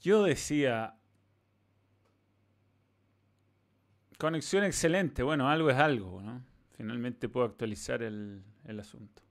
[0.00, 0.94] Yo decía,
[4.18, 6.44] conexión excelente, bueno, algo es algo, ¿no?
[6.76, 9.22] Finalmente puedo actualizar el, el asunto.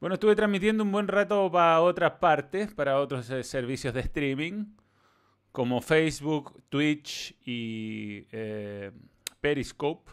[0.00, 4.64] Bueno, estuve transmitiendo un buen rato para otras partes, para otros eh, servicios de streaming,
[5.52, 8.90] como Facebook, Twitch y eh,
[9.40, 10.10] Periscope.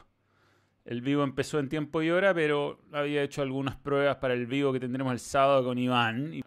[0.85, 4.71] El vivo empezó en tiempo y hora, pero había hecho algunas pruebas para el vivo
[4.71, 6.39] que tendremos el sábado con Iván.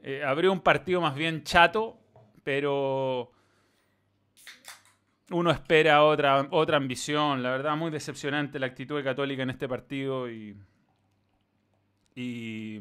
[0.00, 1.98] Eh, abrió un partido más bien chato,
[2.48, 3.30] pero
[5.32, 7.42] uno espera otra, otra ambición.
[7.42, 10.56] La verdad, muy decepcionante la actitud de Católica en este partido y,
[12.14, 12.80] y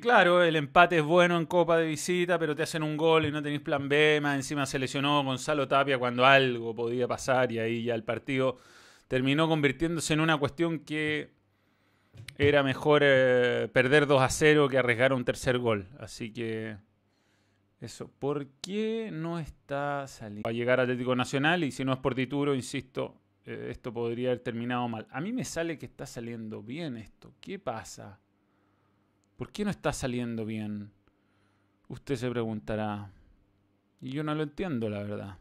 [0.00, 3.30] claro, el empate es bueno en Copa de visita, pero te hacen un gol y
[3.30, 4.18] no tenéis plan B.
[4.20, 8.58] Más encima se lesionó Gonzalo Tapia cuando algo podía pasar y ahí ya el partido
[9.06, 11.30] terminó convirtiéndose en una cuestión que
[12.36, 15.86] era mejor eh, perder 2 a 0 que arriesgar un tercer gol.
[16.00, 16.87] Así que
[17.80, 20.46] eso, ¿por qué no está saliendo?
[20.46, 24.30] Va a llegar Atlético Nacional y si no es por Tituro, insisto, eh, esto podría
[24.30, 25.06] haber terminado mal.
[25.10, 27.34] A mí me sale que está saliendo bien esto.
[27.40, 28.18] ¿Qué pasa?
[29.36, 30.90] ¿Por qué no está saliendo bien?
[31.86, 33.12] Usted se preguntará.
[34.00, 35.38] Y yo no lo entiendo, la verdad.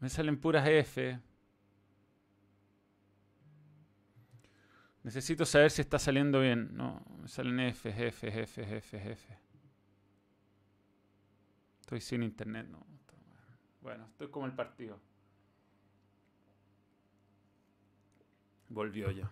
[0.00, 1.20] Me salen puras F.
[5.04, 6.76] Necesito saber si está saliendo bien.
[6.76, 9.45] No, me salen F, F, F, F, F.
[11.86, 12.84] Estoy sin internet, no.
[13.80, 14.98] Bueno, estoy como el partido.
[18.68, 19.30] Volvió ya.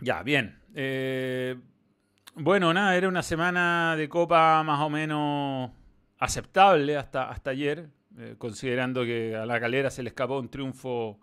[0.00, 0.60] Ya, bien.
[0.74, 1.58] Eh,
[2.34, 5.70] bueno, nada, era una semana de copa más o menos
[6.18, 7.88] aceptable hasta, hasta ayer,
[8.18, 11.18] eh, considerando que a la calera se le escapó un triunfo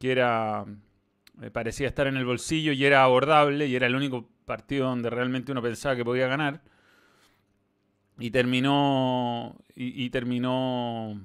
[0.00, 0.64] que era
[1.36, 5.10] me parecía estar en el bolsillo y era abordable y era el único partido donde
[5.10, 6.62] realmente uno pensaba que podía ganar.
[8.18, 11.20] Y terminó, y terminó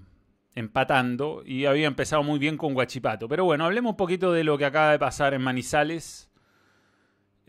[0.56, 3.28] empatando y había empezado muy bien con Guachipato.
[3.28, 6.30] Pero bueno, hablemos un poquito de lo que acaba de pasar en Manizales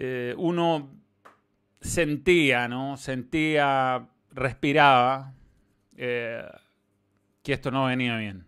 [0.03, 0.91] eh, uno
[1.79, 2.97] sentía, ¿no?
[2.97, 5.35] Sentía, respiraba
[5.95, 6.43] eh,
[7.43, 8.47] que esto no venía bien.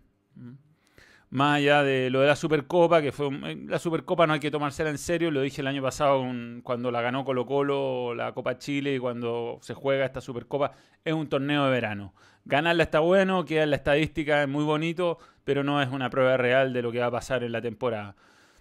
[1.33, 3.27] Más allá de lo de la Supercopa, que fue
[3.65, 6.23] la Supercopa no hay que tomársela en serio, lo dije el año pasado
[6.61, 10.73] cuando la ganó Colo Colo, la Copa Chile y cuando se juega esta Supercopa,
[11.03, 12.13] es un torneo de verano.
[12.45, 16.37] Ganarla está bueno, queda en la estadística, es muy bonito, pero no es una prueba
[16.37, 18.15] real de lo que va a pasar en la temporada.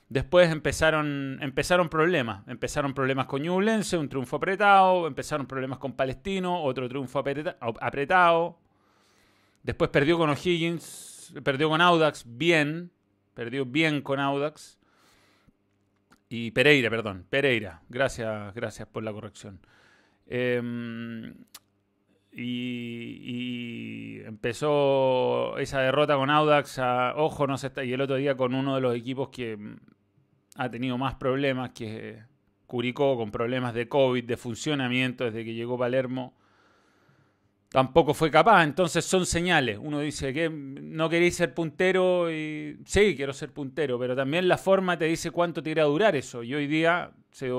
[0.09, 2.43] Después empezaron, empezaron problemas.
[2.49, 5.07] Empezaron problemas con Ñublense, un triunfo apretado.
[5.07, 8.57] Empezaron problemas con Palestino, otro triunfo apretado.
[9.63, 11.12] Después perdió con O'Higgins,
[11.43, 12.91] perdió con Audax, bien.
[13.35, 14.79] Perdió bien con Audax.
[16.29, 17.27] Y Pereira, perdón.
[17.29, 17.83] Pereira.
[17.89, 19.61] Gracias, gracias por la corrección.
[20.27, 21.35] Em,
[22.33, 26.79] y, empezó esa derrota con Audax.
[27.17, 27.85] ojo, no se está.
[27.85, 29.59] Y el otro día con uno de los equipos que
[30.57, 32.23] ha tenido más problemas que
[32.67, 36.35] Curicó, con problemas de COVID, de funcionamiento desde que llegó Palermo.
[37.73, 39.79] Tampoco fue capaz, entonces son señales.
[39.81, 44.59] Uno dice que no queréis ser puntero y sí, quiero ser puntero, pero también la
[44.59, 46.43] forma te dice cuánto te irá a durar eso.
[46.43, 47.51] Y hoy día se,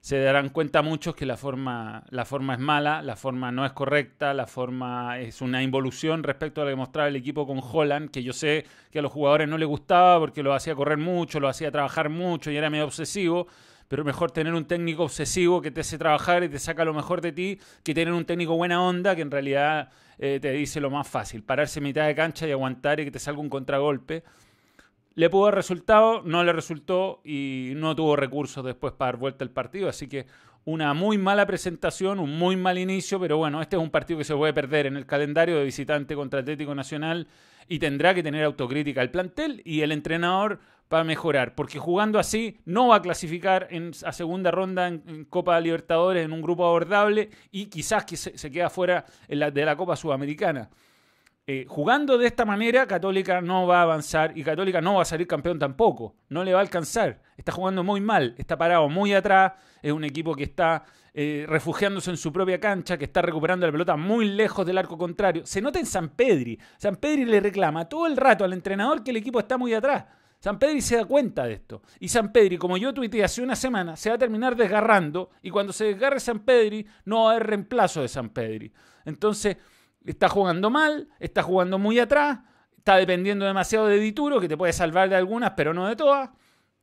[0.00, 3.72] se darán cuenta muchos que la forma, la forma es mala, la forma no es
[3.72, 8.10] correcta, la forma es una involución respecto a lo que mostraba el equipo con Holland,
[8.10, 11.38] que yo sé que a los jugadores no les gustaba porque lo hacía correr mucho,
[11.38, 13.46] lo hacía trabajar mucho y era medio obsesivo,
[13.88, 17.20] pero mejor tener un técnico obsesivo que te hace trabajar y te saca lo mejor
[17.20, 20.90] de ti que tener un técnico buena onda que en realidad eh, te dice lo
[20.90, 24.24] más fácil, pararse mitad de cancha y aguantar y que te salga un contragolpe.
[25.14, 29.42] Le pudo haber resultado, no le resultó y no tuvo recursos después para dar vuelta
[29.42, 29.88] el partido.
[29.88, 30.26] Así que
[30.64, 34.24] una muy mala presentación, un muy mal inicio, pero bueno, este es un partido que
[34.24, 37.26] se puede perder en el calendario de visitante contra Atlético Nacional
[37.68, 42.60] y tendrá que tener autocrítica el plantel y el entrenador para mejorar, porque jugando así
[42.64, 47.30] no va a clasificar en, a segunda ronda en, Copa Libertadores en un grupo abordable
[47.50, 50.70] y quizás que se, queda fuera de la Copa Sudamericana.
[51.50, 55.06] Eh, jugando de esta manera, Católica no va a avanzar y Católica no va a
[55.06, 56.14] salir campeón tampoco.
[56.28, 57.22] No le va a alcanzar.
[57.38, 59.54] Está jugando muy mal, está parado muy atrás.
[59.80, 60.84] Es un equipo que está
[61.14, 64.98] eh, refugiándose en su propia cancha, que está recuperando la pelota muy lejos del arco
[64.98, 65.46] contrario.
[65.46, 66.58] Se nota en San Pedri.
[66.76, 70.04] San Pedri le reclama todo el rato al entrenador que el equipo está muy atrás.
[70.40, 71.82] San Pedri se da cuenta de esto.
[72.00, 75.30] Y San Pedri, como yo tuiteé hace una semana, se va a terminar desgarrando.
[75.42, 78.72] Y cuando se desgarre San Pedri, no va a haber reemplazo de San Pedri.
[79.04, 79.56] Entonces
[80.04, 82.38] está jugando mal, está jugando muy atrás,
[82.76, 86.30] está dependiendo demasiado de Dituro, que te puede salvar de algunas, pero no de todas,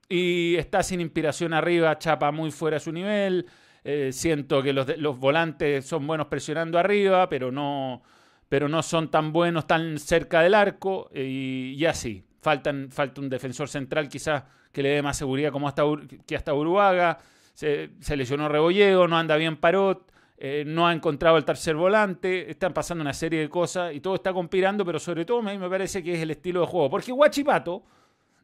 [0.07, 3.47] y está sin inspiración arriba, chapa muy fuera de su nivel,
[3.87, 8.01] Eh, siento que los, los, volantes son buenos presionando arriba, pero no,
[8.49, 12.24] pero no son tan buenos tan cerca del arco y, y así.
[12.45, 15.81] Faltan, falta un defensor central quizás que le dé más seguridad como hasta,
[16.27, 17.17] que hasta Uruguaga.
[17.55, 20.11] Se, lesionó Rebollego, no anda bien Parot.
[20.37, 24.13] Eh, no ha encontrado el tercer volante, están pasando una serie de cosas y todo
[24.13, 26.87] está conspirando, pero sobre todo a mí me parece que es el estilo de juego.
[26.87, 27.83] Porque Guachipato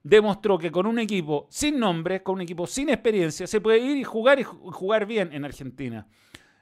[0.01, 3.97] demostró que con un equipo sin nombre, con un equipo sin experiencia, se puede ir
[3.97, 6.07] y jugar y jugar bien en Argentina.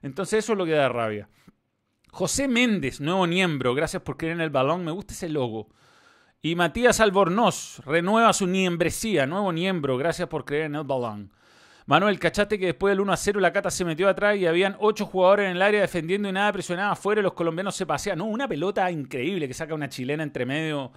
[0.01, 1.29] Entonces eso es lo que da rabia.
[2.11, 5.69] José Méndez, nuevo miembro, gracias por creer en el balón, me gusta ese logo.
[6.41, 11.33] Y Matías Albornoz renueva su niembresía, nuevo miembro, gracias por creer en el balón.
[11.85, 14.77] Manuel, cachate que después del 1 a 0 la Cata se metió atrás y habían
[14.79, 18.19] ocho jugadores en el área defendiendo y nada presionaba afuera y los colombianos se pasean.
[18.19, 20.93] No, una pelota increíble que saca una chilena entre medio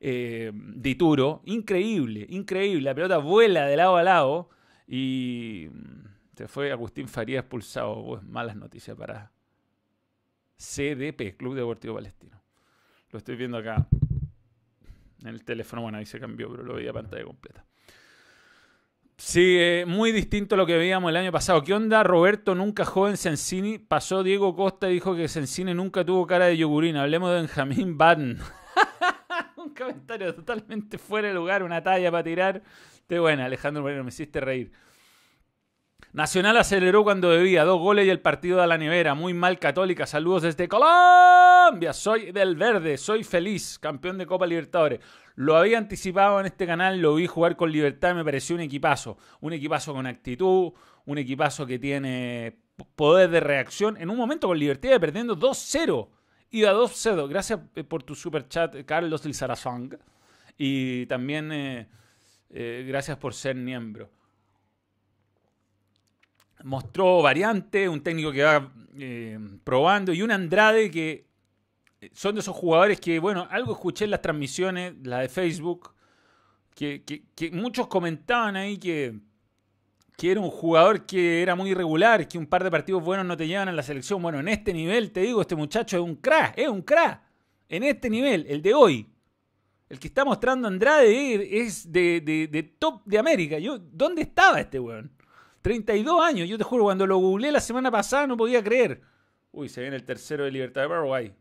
[0.00, 1.42] eh, de Turo.
[1.44, 2.82] Increíble, increíble.
[2.82, 4.50] La pelota vuela de lado a lado
[4.88, 5.68] y
[6.34, 8.04] se fue Agustín Faría expulsado.
[8.04, 9.30] Pues, malas noticias para
[10.56, 12.42] CDP, Club Deportivo Palestino.
[13.12, 13.86] Lo estoy viendo acá
[15.20, 15.82] en el teléfono.
[15.82, 17.64] Bueno, ahí se cambió, pero lo veía pantalla completa.
[19.16, 21.62] Sí, muy distinto a lo que veíamos el año pasado.
[21.62, 22.02] ¿Qué onda?
[22.02, 23.78] Roberto nunca joven Sensini.
[23.78, 26.96] Pasó Diego Costa y dijo que Sensini nunca tuvo cara de yogurín.
[26.96, 28.38] Hablemos de Benjamín Batten.
[29.56, 32.62] Un comentario totalmente fuera de lugar, una talla para tirar.
[33.06, 34.72] Te buena, Alejandro Moreno, me hiciste reír.
[36.12, 39.14] Nacional aceleró cuando debía, dos goles y el partido de la nevera.
[39.14, 41.92] Muy mal Católica, saludos desde Colombia.
[41.92, 45.00] Soy del Verde, soy feliz, campeón de Copa Libertadores.
[45.36, 49.16] Lo había anticipado en este canal, lo vi jugar con libertad, me pareció un equipazo.
[49.40, 50.72] Un equipazo con actitud,
[51.06, 52.58] un equipazo que tiene
[52.96, 53.96] poder de reacción.
[53.96, 56.08] En un momento con libertad perdiendo 2-0.
[56.50, 57.28] Iba 2-0.
[57.28, 59.98] Gracias eh, por tu super chat, Carlos del.
[60.58, 61.88] Y también eh,
[62.50, 64.10] eh, gracias por ser miembro.
[66.64, 68.72] Mostró variante, un técnico que va
[69.64, 71.30] probando y un Andrade que
[72.12, 75.94] son de esos jugadores que, bueno, algo escuché en las transmisiones, la de Facebook,
[76.74, 79.18] que, muchos comentaban ahí que,
[80.16, 83.36] que era un jugador que era muy irregular, que un par de partidos buenos no
[83.36, 84.22] te llevan a la selección.
[84.22, 87.22] Bueno, en este nivel, te digo, este muchacho es un crack, es un crack.
[87.68, 89.06] En este nivel, el de hoy,
[89.88, 93.58] el que está mostrando Andrade es de, de, top de América.
[93.58, 95.10] Yo, ¿Dónde estaba este weón?
[95.62, 99.00] 32 años, yo te juro, cuando lo googleé la semana pasada no podía creer.
[99.52, 101.32] Uy, se viene el tercero de Libertad de Paraguay.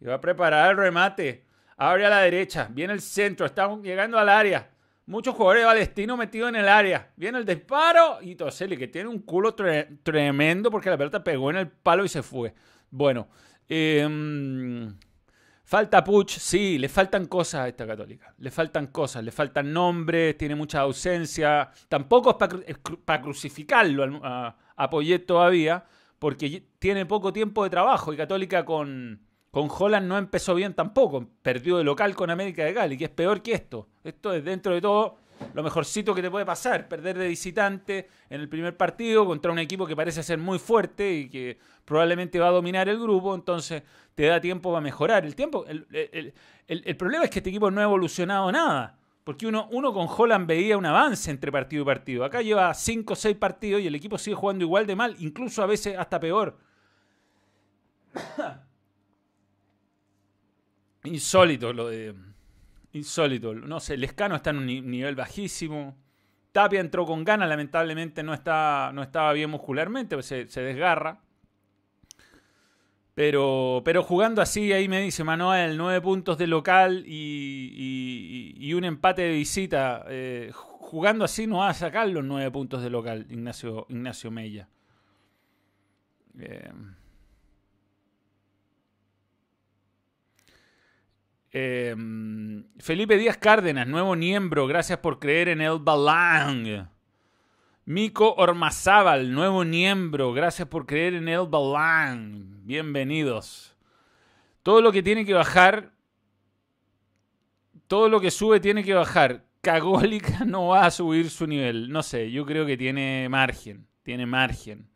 [0.00, 1.44] Y va a preparar el remate.
[1.76, 2.68] Abre a la derecha.
[2.70, 3.46] Viene el centro.
[3.46, 4.70] Estamos llegando al área.
[5.06, 7.12] Muchos jugadores palestinos metidos en el área.
[7.16, 8.18] Viene el disparo.
[8.20, 12.08] Y Toseli, que tiene un culo tremendo porque la pelota pegó en el palo y
[12.08, 12.54] se fue.
[12.90, 13.28] Bueno.
[13.68, 14.94] Em,
[15.64, 16.38] falta Puch.
[16.38, 18.34] Sí, le faltan cosas a esta católica.
[18.38, 19.24] Le faltan cosas.
[19.24, 20.36] Le faltan nombres.
[20.36, 21.70] Tiene mucha ausencia.
[21.88, 25.84] Tampoco es para crucificarlo a, a Poyet todavía.
[26.18, 28.12] Porque tiene poco tiempo de trabajo.
[28.12, 29.20] Y Católica con
[29.52, 31.28] con Holland no empezó bien tampoco.
[31.42, 33.86] Perdió de local con América de Cali, que es peor que esto.
[34.02, 35.18] Esto es dentro de todo
[35.54, 36.88] lo mejorcito que te puede pasar.
[36.88, 41.12] Perder de visitante en el primer partido contra un equipo que parece ser muy fuerte
[41.12, 43.34] y que probablemente va a dominar el grupo.
[43.34, 43.82] Entonces
[44.14, 45.24] te da tiempo para mejorar.
[45.24, 48.98] El, tiempo, el, problema es que este equipo no ha evolucionado nada.
[49.24, 52.24] Porque uno, uno con Holland veía un avance entre partido y partido.
[52.24, 55.62] Acá lleva 5 o 6 partidos y el equipo sigue jugando igual de mal, incluso
[55.62, 56.58] a veces hasta peor.
[61.04, 62.31] Insólito lo de.
[62.92, 63.54] Insólito.
[63.54, 65.96] No sé, Lescano está en un nivel bajísimo.
[66.52, 71.20] Tapia entró con ganas, lamentablemente no, está, no estaba bien muscularmente, pues se, desgarra.
[73.14, 79.22] Pero, pero jugando así, ahí me dice Manuel, nueve puntos de local y, un empate
[79.22, 80.04] de visita.
[80.08, 84.68] Eh, jugando así no va a sacar los nueve puntos de local, Ignacio, Ignacio Mella.
[86.38, 86.70] Eh,
[91.54, 96.88] Em, Felipe Díaz Cárdenas, nuevo miembro, gracias por creer en el Balang.
[97.84, 102.64] Mico Ormazábal, nuevo miembro, gracias por creer en el Balang.
[102.64, 103.76] Bienvenidos.
[104.62, 105.92] Todo lo que tiene que bajar,
[107.86, 109.44] todo lo que sube tiene que bajar.
[109.60, 111.90] Cagólica no va a subir su nivel.
[111.90, 113.86] No sé, yo creo que tiene margen.
[114.02, 114.88] Tiene margen.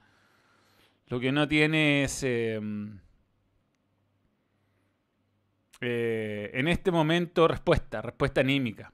[1.09, 2.23] Lo que no tiene es.
[2.23, 2.99] Em,
[5.81, 8.93] eh, en este momento, respuesta, respuesta anímica.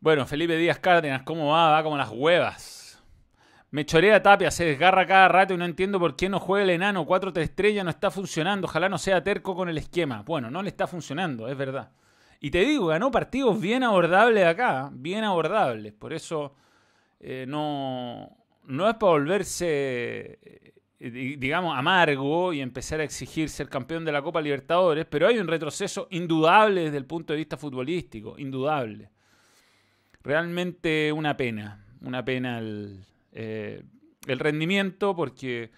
[0.00, 1.70] Bueno, Felipe Díaz Cárdenas, ¿cómo va?
[1.70, 3.02] Va como las huevas.
[3.70, 6.70] Me chorea Tapia, se desgarra cada rato y no entiendo por qué no juega el
[6.70, 7.06] enano.
[7.06, 8.66] 4-3 estrellas no está funcionando.
[8.66, 10.22] Ojalá no sea terco con el esquema.
[10.22, 11.90] Bueno, no le está funcionando, es verdad.
[12.38, 15.92] Y te digo, ganó partidos bien abordables acá, bien abordables.
[15.92, 16.54] Por eso
[17.18, 24.04] eh, no, no es para volverse, eh, digamos, amargo y empezar a exigir ser campeón
[24.04, 28.38] de la Copa Libertadores, pero hay un retroceso indudable desde el punto de vista futbolístico,
[28.38, 29.10] indudable.
[30.22, 33.82] Realmente una pena, una pena el, eh,
[34.26, 35.70] rendimiento porque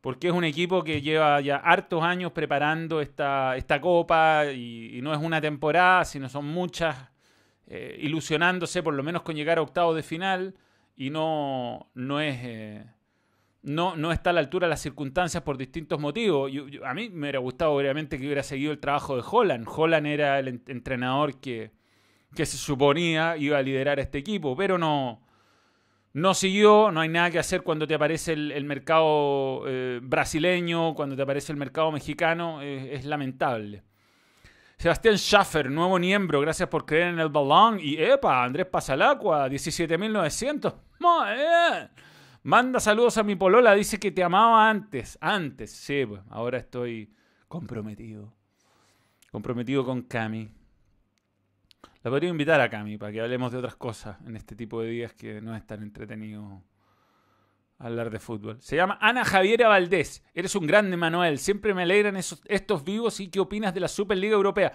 [0.00, 5.12] porque es un equipo que lleva ya hartos años preparando esta, esta copa y, no
[5.12, 7.10] es una temporada, sino son muchas
[7.66, 10.54] eh, ilusionándose por lo menos con llegar a octavos de final
[10.96, 12.36] y no, no es...
[12.40, 12.84] Eh,
[13.66, 16.50] no, no, está a la altura de las circunstancias por distintos motivos.
[16.84, 19.66] a mí me hubiera gustado, obviamente, que hubiera seguido el trabajo de Holland.
[19.68, 21.72] Holland era el entrenador que,
[22.34, 25.20] que se suponía iba a liderar este equipo, pero no,
[26.12, 31.14] no siguió, no hay nada que hacer cuando te aparece el, mercado eh, brasileño, cuando
[31.16, 33.82] te aparece el mercado mexicano, es lamentable.
[34.78, 37.78] Sebastián Schaffer, nuevo miembro, gracias por creer en el balón.
[37.80, 40.74] Y epa, Andrés Pasalacua, 17.900.
[42.46, 45.18] Manda saludos a mi polola, dice que te amaba antes.
[45.20, 47.12] Antes, sí, pues, ahora estoy
[47.48, 48.32] comprometido.
[49.32, 50.48] Comprometido con Cami.
[52.04, 54.90] La podría invitar a Cami para que hablemos de otras cosas en este tipo de
[54.90, 56.62] días que no es tan entretenido
[57.80, 58.62] hablar de fútbol.
[58.62, 60.22] Se llama Ana Javiera Valdés.
[60.32, 61.40] Eres un grande, Manuel.
[61.40, 63.18] Siempre me alegran estos vivos.
[63.18, 64.72] ¿Y qué opinas de la Superliga Europea?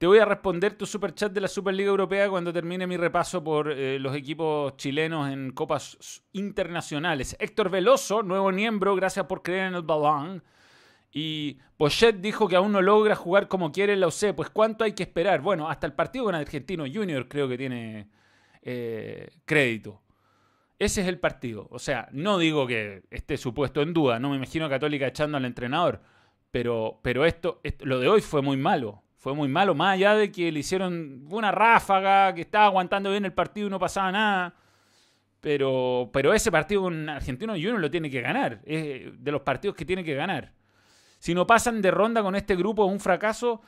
[0.00, 3.70] Te voy a responder tu superchat de la Superliga Europea cuando termine mi repaso por
[3.70, 7.36] eh, los equipos chilenos en copas internacionales.
[7.38, 10.42] Héctor Veloso, nuevo miembro, gracias por creer en el balón.
[11.12, 14.34] Y Pochet dijo que aún no logra jugar como quiere en la UC.
[14.34, 15.42] Pues ¿cuánto hay que esperar?
[15.42, 18.08] Bueno, hasta el partido con Argentino Junior creo que tiene
[18.62, 20.00] eh, crédito.
[20.78, 21.68] Ese es el partido.
[21.70, 24.18] O sea, no digo que esté supuesto en duda.
[24.18, 26.00] No me imagino a Católica echando al entrenador.
[26.50, 29.02] Pero, pero esto, lo de hoy fue muy malo.
[29.20, 33.26] Fue muy malo, más allá de que le hicieron una ráfaga, que estaba aguantando bien
[33.26, 34.54] el partido y no pasaba nada.
[35.42, 38.62] Pero, pero ese partido con Argentino Junior lo tiene que ganar.
[38.64, 40.54] Es de los partidos que tiene que ganar.
[41.18, 43.60] Si no pasan de ronda con este grupo, un fracaso.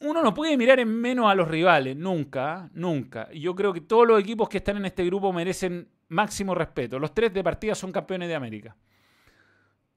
[0.00, 3.28] Uno no puede mirar en menos a los rivales, nunca, nunca.
[3.30, 6.98] Y yo creo que todos los equipos que están en este grupo merecen máximo respeto.
[6.98, 8.74] Los tres de partida son campeones de América.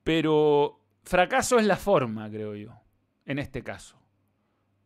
[0.03, 2.80] Pero fracaso es la forma, creo yo,
[3.25, 3.97] en este caso.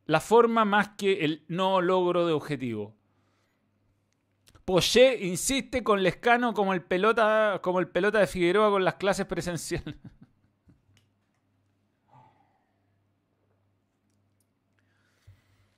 [0.05, 2.95] La forma más que el no logro de objetivo.
[4.65, 9.25] Poché insiste con Lescano como el pelota, como el pelota de Figueroa con las clases
[9.25, 9.95] presenciales.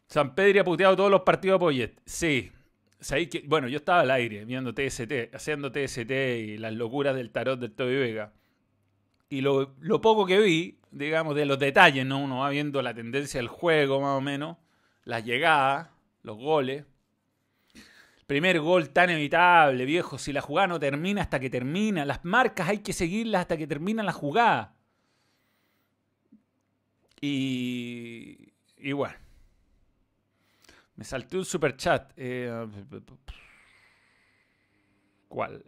[0.08, 2.00] San Pedro ha puteado todos los partidos a Poyet.
[2.06, 2.52] Sí.
[3.46, 7.74] Bueno, yo estaba al aire viendo TST, haciendo TST y las locuras del tarot del
[7.74, 8.34] Toby Vega.
[9.30, 12.20] Y lo, poco que vi, digamos, de los detalles, ¿no?
[12.20, 14.58] Uno va viendo la tendencia del juego, más o menos,
[15.04, 15.90] las llegadas,
[16.24, 16.86] los goles.
[18.26, 20.18] Primer gol tan evitable, viejo.
[20.18, 23.68] Si la jugada no termina hasta que termina, las marcas hay que seguirlas hasta que
[23.68, 24.76] termina la jugada.
[27.22, 29.16] Y, y bueno,
[30.96, 32.12] me salté un super chat.
[32.18, 32.68] Eh,
[35.28, 35.64] ¿Cuál?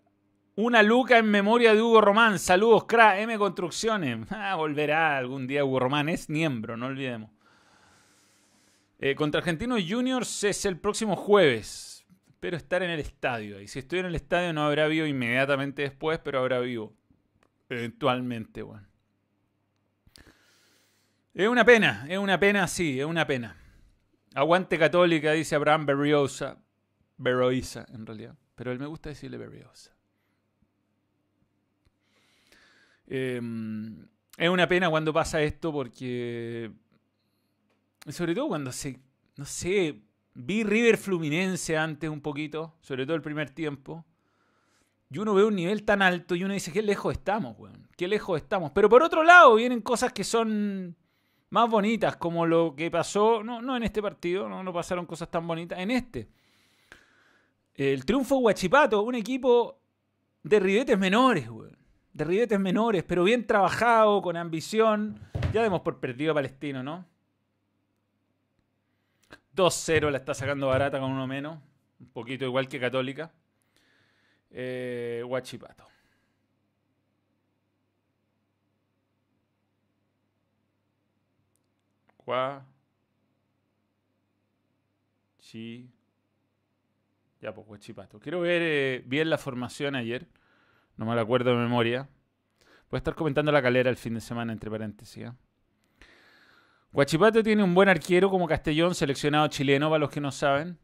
[0.62, 2.38] Una luca en memoria de Hugo Román.
[2.38, 3.22] Saludos, cra.
[3.22, 4.28] M Construcciones.
[4.30, 6.10] Ah, volverá algún día Hugo Román.
[6.10, 7.32] Es miembro, no olvidemos.
[9.00, 12.06] Eh, contra Argentinos Juniors es el próximo jueves.
[12.28, 13.62] Espero estar en el estadio.
[13.62, 16.94] Y si estoy en el estadio no habrá vivo inmediatamente después, pero habrá vivo.
[17.70, 18.86] Eventualmente, bueno.
[21.34, 23.56] Es una pena, es una pena, sí, es una pena.
[24.36, 26.58] Aguante católica, dice Abraham Berriosa.
[27.16, 28.36] Berroisa, en realidad.
[28.56, 29.98] Pero él me gusta decirle Berriosa.
[33.10, 36.72] Em, es una pena cuando pasa esto porque.
[38.08, 39.00] Sobre todo cuando se.
[39.36, 40.02] No sé.
[40.36, 42.76] Vi River Fluminense antes un poquito.
[42.82, 44.06] Sobre todo el primer tiempo.
[45.12, 47.88] Y uno ve un nivel tan alto y uno dice, qué lejos estamos, weón.
[47.98, 48.72] Qué lejos estamos.
[48.72, 50.96] Pero por otro lado, vienen cosas que son
[51.50, 55.32] más bonitas, como lo que pasó, no, no en este partido, no, no pasaron cosas
[55.32, 56.30] tan bonitas, en este.
[57.74, 59.80] El triunfo Huachipato, un equipo
[60.44, 61.72] de ribetes menores, güey.
[62.14, 65.20] De ribetes menores, pero bien trabajado, con ambición.
[65.54, 67.06] Ya demos por perdido a Palestino, ¿no?
[69.56, 71.60] 2-0 la está sacando barata con uno menos.
[72.00, 73.32] Un poquito igual que Católica.
[74.52, 75.90] Eh, Huachipato.
[85.40, 85.90] Sí.
[87.42, 88.20] Ya, pues, Huachipato.
[88.20, 90.28] Quiero ver eh, bien la formación ayer.
[91.00, 92.10] No me la acuerdo de memoria.
[92.92, 95.28] Voy a estar comentando la calera el fin de semana, entre paréntesis.
[95.28, 95.32] ¿eh?
[97.42, 100.78] Tiene un buen arquero como Castellón, seleccionado chileno, para los que no saben.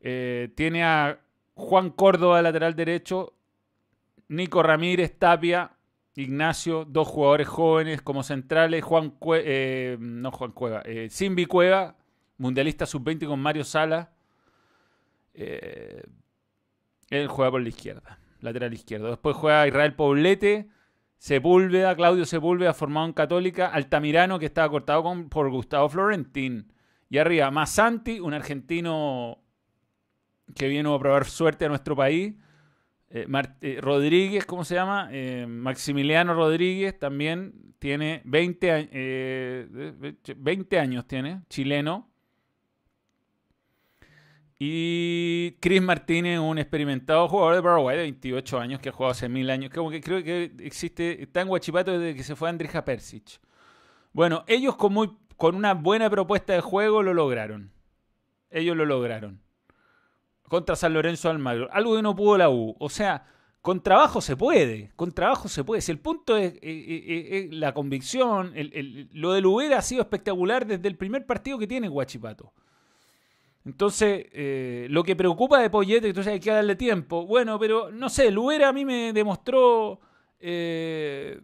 [0.00, 1.18] Eh, tiene a
[1.54, 3.32] Juan Córdoba, lateral derecho,
[4.28, 5.72] Nico Ramírez, Tapia,
[6.14, 11.96] Ignacio, dos jugadores jóvenes como centrales, Juan eh, no Juan Cueva, eh, Simbi Cueva,
[12.36, 14.12] mundialista sub-20 con Mario Sala.
[15.32, 16.02] Eh,
[17.08, 19.08] él juega por la izquierda, lateral izquierdo.
[19.08, 20.68] Después juega Israel Poblete,
[21.18, 26.72] Sepúlveda, Claudio Sepúlveda, formado en Católica, Altamirano, que estaba cortado por Gustavo Florentín.
[27.08, 29.42] Y arriba, Masanti, un argentino
[30.54, 32.34] que vino a probar suerte a nuestro país.
[33.10, 33.26] Eh,
[33.60, 35.08] eh, Rodríguez, ¿cómo se llama?
[35.10, 39.68] Eh, Maximiliano Rodríguez también tiene 20,
[40.36, 42.09] 20 años, tiene, chileno.
[44.62, 49.26] Y Chris Martínez, un experimentado jugador de Paraguay de 28 años que ha jugado hace
[49.26, 49.70] mil años.
[49.70, 53.40] Que creo que existe, está en Guachipato desde que se fue Andrija Persic.
[54.12, 57.72] Bueno, ellos con, muy, con una buena propuesta de juego lo lograron.
[58.50, 59.40] Ellos lo lograron.
[60.42, 61.70] Contra San Lorenzo Almagro.
[61.72, 62.76] Algo que no pudo la U.
[62.78, 63.24] O sea,
[63.62, 64.92] con trabajo se puede.
[64.94, 65.80] Con trabajo se puede.
[65.80, 68.52] Si el punto es, eh, eh, eh, la convicción,
[69.12, 72.52] lo del Uber ha sido espectacular desde el primer partido que tiene Guachipato.
[73.64, 77.26] Entonces, eh, lo que preocupa de Poyete, entonces hay que darle tiempo.
[77.26, 80.00] Bueno, pero no sé, Luera a mí me demostró
[80.38, 81.40] eh,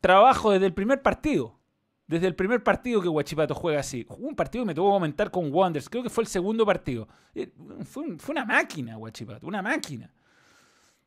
[0.00, 1.58] trabajo desde el primer partido.
[2.06, 4.04] Desde el primer partido que Guachipato juega así.
[4.08, 5.88] Un partido que me tuvo que comentar con Wonders.
[5.88, 7.06] Creo que fue el segundo partido.
[7.34, 7.52] Eh,
[7.84, 9.46] fue, fue una máquina, Guachipato.
[9.46, 10.12] Una máquina.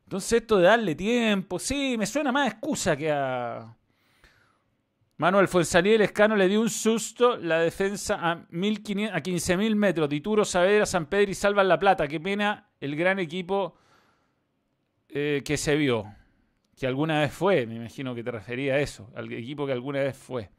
[0.04, 1.58] Entonces, esto de darle tiempo.
[1.58, 3.76] Sí, me suena más excusa que a
[5.16, 10.08] Manuel Fuenzalía Escano le dio un susto la defensa a, a 15.000 metros.
[10.08, 12.08] Dituro, Saavedra, San Pedro y Salvan La Plata.
[12.08, 13.76] Qué pena el gran equipo
[15.08, 16.12] eh, que se vio.
[16.76, 19.08] Que alguna vez fue, me imagino que te refería a eso.
[19.14, 20.50] Al equipo que alguna vez fue.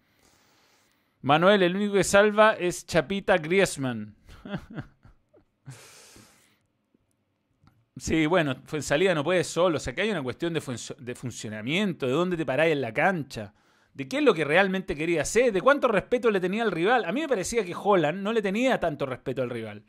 [1.22, 4.16] Manuel, el único que salva es Chapita Griezmann.
[7.98, 9.75] sí, bueno, Fuenzalía no puede solo.
[9.75, 10.64] O sea, que hay una cuestión de,
[11.00, 13.53] de funcionamiento, de dónde te paráis en la cancha
[13.96, 17.05] de qué es lo que realmente quería hacer, de cuánto respeto le tenía al rival.
[17.05, 19.86] A mí me parecía que Holland no le tenía tanto respeto al rival.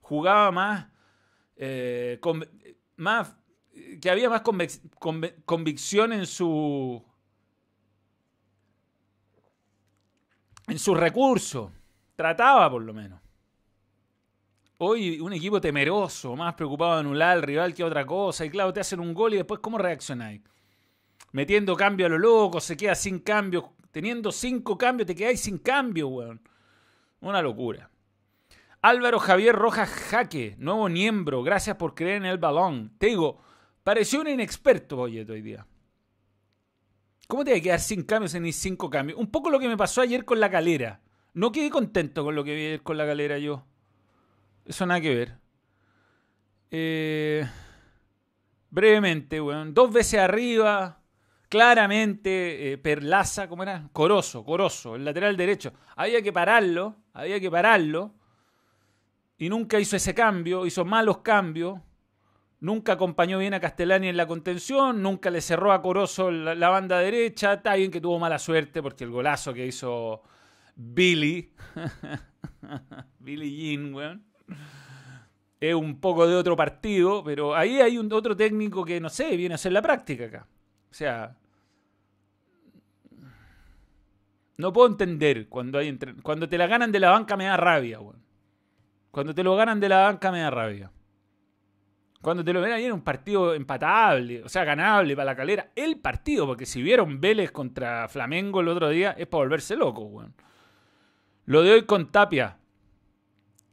[0.00, 0.86] Jugaba más,
[1.56, 2.18] eh,
[2.96, 3.36] más
[4.00, 4.42] que había más
[5.44, 7.04] convicción en su
[10.66, 11.72] en su recurso.
[12.16, 13.20] Trataba por lo menos.
[14.78, 18.46] Hoy un equipo temeroso, más preocupado de anular al rival que otra cosa.
[18.46, 20.40] Y claro, te hacen un gol y después ¿cómo reaccionáis?
[21.32, 23.72] Metiendo cambio a lo loco, se queda sin cambio.
[23.90, 26.40] Teniendo cinco cambios, te quedáis sin cambio, weón.
[27.20, 27.90] Una locura.
[28.80, 32.92] Álvaro Javier Rojas Jaque, nuevo miembro, gracias por creer en el balón.
[32.98, 33.40] Te digo,
[33.84, 35.66] pareció un inexperto, oye, hoy día.
[37.28, 39.18] ¿Cómo te voy a quedar sin cambios ni cinco cambios?
[39.18, 41.00] Un poco lo que me pasó ayer con la calera.
[41.32, 43.64] No quedé contento con lo que vi ayer con la calera yo.
[44.64, 45.38] Eso nada que ver.
[46.70, 47.46] Eh,
[48.68, 49.74] brevemente, weón.
[49.74, 51.01] Dos veces arriba
[51.52, 53.86] claramente eh, Perlaza, ¿cómo era?
[53.92, 55.70] Coroso, Coroso, el lateral derecho.
[55.96, 58.14] Había que pararlo, había que pararlo.
[59.36, 61.78] Y nunca hizo ese cambio, hizo malos cambios.
[62.60, 67.00] Nunca acompañó bien a Castellani en la contención, nunca le cerró a Coroso la, banda
[67.00, 67.52] derecha.
[67.52, 70.22] Está bien que tuvo mala suerte porque el golazo que hizo
[70.74, 71.52] Billy,
[73.18, 74.24] Billy Jean, weón,
[75.60, 79.36] es un poco de otro partido, pero ahí hay un otro técnico que, no sé,
[79.36, 80.46] viene a hacer la práctica acá.
[80.90, 81.36] O sea,
[84.62, 87.98] No puedo entender cuando hay cuando te la ganan de la banca me da rabia,
[87.98, 88.22] weón.
[89.10, 90.92] Cuando te lo ganan de la banca me da rabia.
[92.20, 95.72] Cuando te lo ahí en un partido empatable, o sea, ganable para la calera.
[95.74, 100.02] El partido, porque si vieron Vélez contra Flamengo el otro día, es para volverse loco,
[100.02, 100.32] weón.
[101.44, 102.58] Lo de hoy con Tapia.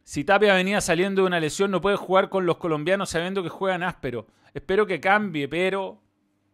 [0.01, 3.49] Si Tapia venía saliendo de una lesión, no puede jugar con los colombianos sabiendo que
[3.49, 4.25] juegan áspero.
[4.55, 6.01] Espero que cambie, pero.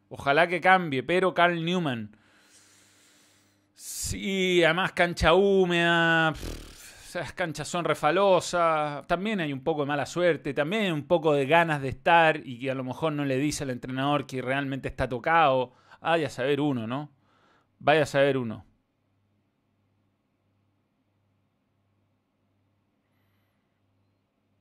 [0.09, 2.17] Ojalá que cambie, pero Carl Newman
[3.75, 10.53] Sí, además cancha húmeda, esas canchas son refalosas, también hay un poco de mala suerte,
[10.53, 13.37] también hay un poco de ganas de estar y que a lo mejor no le
[13.37, 15.73] dice al entrenador que realmente está tocado.
[16.01, 17.11] Vaya a saber uno, ¿no?
[17.79, 18.65] Vaya a saber uno.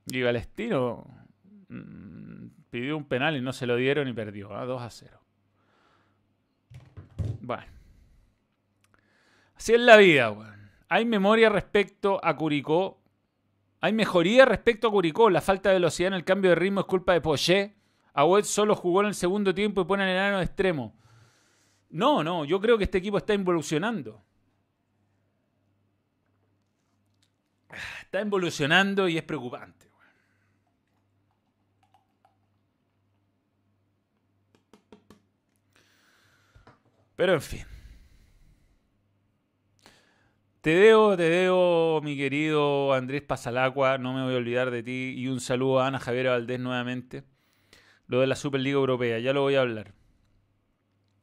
[0.06, 1.06] Y Galestino
[1.68, 4.66] mm, pidió un penal y no se lo dieron y perdió, a ¿ah?
[4.66, 5.20] 2 a 0.
[7.40, 7.83] Bueno.
[9.64, 13.00] Si en la vida, weón, hay memoria respecto a Curicó,
[13.80, 16.86] hay mejoría respecto a Curicó, la falta de velocidad en el cambio de ritmo es
[16.86, 17.74] culpa de Poché,
[18.12, 20.94] Agüed solo jugó en el segundo tiempo y pone el enano de extremo.
[21.88, 24.22] No, no, yo creo que este equipo está involucionando.
[28.02, 29.90] Está involucionando y es preocupante.
[37.16, 37.73] Pero en fin.
[40.64, 45.12] Te debo, te debo, mi querido Andrés Pasalacua, no me voy a olvidar de ti.
[45.14, 47.22] Y un saludo a Ana Javiera Valdés nuevamente.
[48.06, 49.92] Lo de la Superliga Europea, ya lo voy a hablar.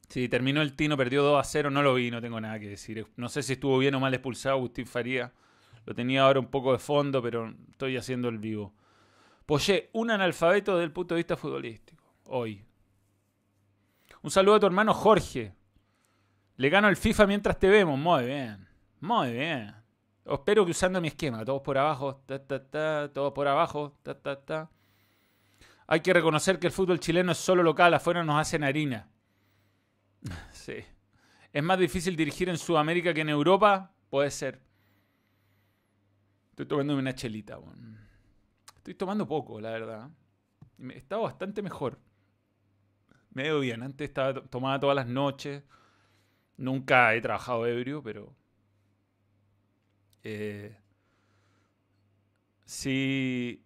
[0.08, 2.68] Si terminó el Tino, perdió 2 a 0, no lo vi, no tengo nada que
[2.68, 3.04] decir.
[3.16, 5.32] No sé si estuvo bien o mal expulsado Agustín Faría.
[5.86, 8.72] Lo tenía ahora un poco de fondo, pero estoy haciendo el vivo.
[9.44, 12.04] Poché, un analfabeto desde el punto de vista futbolístico.
[12.26, 12.64] Hoy.
[14.22, 15.52] Un saludo a tu hermano Jorge.
[16.58, 17.98] Le gano el FIFA mientras te vemos.
[17.98, 18.71] Muy bien.
[19.02, 19.74] Muy bien.
[20.24, 24.14] Espero que usando mi esquema, todos por abajo, ta, ta, ta, todos por abajo, ta,
[24.14, 24.70] ta, ta.
[25.88, 29.10] Hay que reconocer que el fútbol chileno es solo local, afuera nos hacen harina.
[30.52, 30.76] Sí.
[31.52, 33.92] ¿Es más difícil dirigir en Sudamérica que en Europa?
[34.08, 34.60] Puede ser.
[36.50, 37.58] Estoy tomando una chelita.
[38.76, 40.10] Estoy tomando poco, la verdad.
[40.78, 41.98] He estado bastante mejor.
[43.30, 43.82] Me veo bien.
[43.82, 45.64] Antes estaba tomada todas las noches.
[46.56, 48.36] Nunca he trabajado ebrio, pero
[50.24, 50.76] eh,
[52.64, 53.62] sí,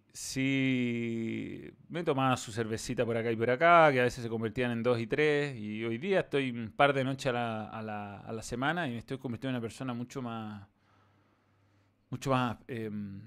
[1.89, 4.83] me tomaba su cervecita por acá y por acá, que a veces se convertían en
[4.83, 8.19] dos y tres, y hoy día estoy un par de noches a la, a la,
[8.19, 10.67] a la semana y me estoy convirtiendo en una persona mucho más,
[12.09, 13.21] mucho más, em,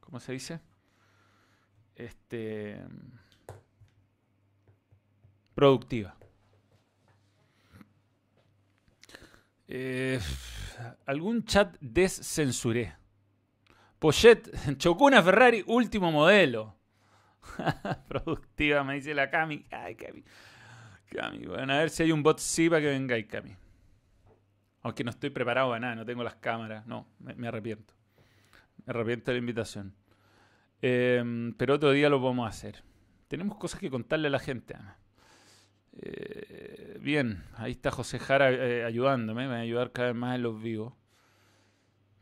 [0.00, 0.60] ¿cómo se dice?
[1.96, 2.80] Este,
[5.54, 6.16] productiva.
[9.68, 10.20] Eh,
[11.06, 12.94] algún chat descensuré.
[13.98, 16.76] Pochet chocó una Ferrari último modelo.
[18.08, 19.64] Productiva, me dice la Cami.
[19.70, 20.24] Ay, Cami.
[21.10, 21.46] Cami.
[21.46, 23.54] Bueno, a ver si hay un bot sí para que venga ahí, Cami.
[24.82, 26.86] Aunque no estoy preparado para nada, no tengo las cámaras.
[26.86, 27.94] No, me, arrepiento.
[28.84, 29.94] Me arrepiento de la invitación.
[30.80, 32.82] Em, pero otro día lo a hacer.
[33.28, 34.98] Tenemos cosas que contarle a la gente, Ana.
[36.00, 40.36] Eh, bien, ahí está José Jara eh, ayudándome, me va a ayudar cada vez más
[40.36, 40.94] en los vivos.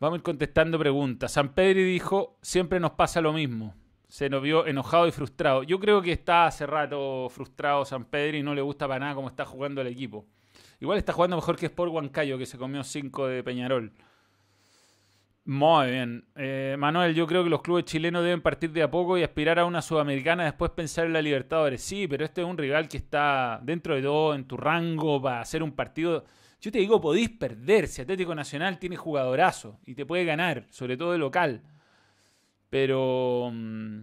[0.01, 1.33] Vamos a ir contestando preguntas.
[1.33, 3.75] San Pedro dijo, siempre nos pasa lo mismo.
[4.09, 5.63] Se nos vio enojado y frustrado.
[5.63, 9.15] Yo creo que está hace rato frustrado San Pedro y no le gusta para nada
[9.15, 10.27] cómo está jugando el equipo.
[10.81, 13.93] Igual está jugando mejor que Sport Huancayo, que se comió 5 de Peñarol.
[15.51, 16.25] Muy bien.
[16.37, 19.59] Eh, Manuel, yo creo que los clubes chilenos deben partir de a poco y aspirar
[19.59, 21.83] a una sudamericana, después pensar en la Libertadores.
[21.83, 25.41] Sí, pero este es un rival que está dentro de todo, en tu rango, para
[25.41, 26.25] hacer un partido.
[26.61, 27.89] Yo te digo, podéis perder.
[27.89, 31.63] Si Atlético Nacional tiene jugadorazo y te puede ganar, sobre todo de local.
[32.71, 33.51] Pero.
[33.53, 34.03] Mm,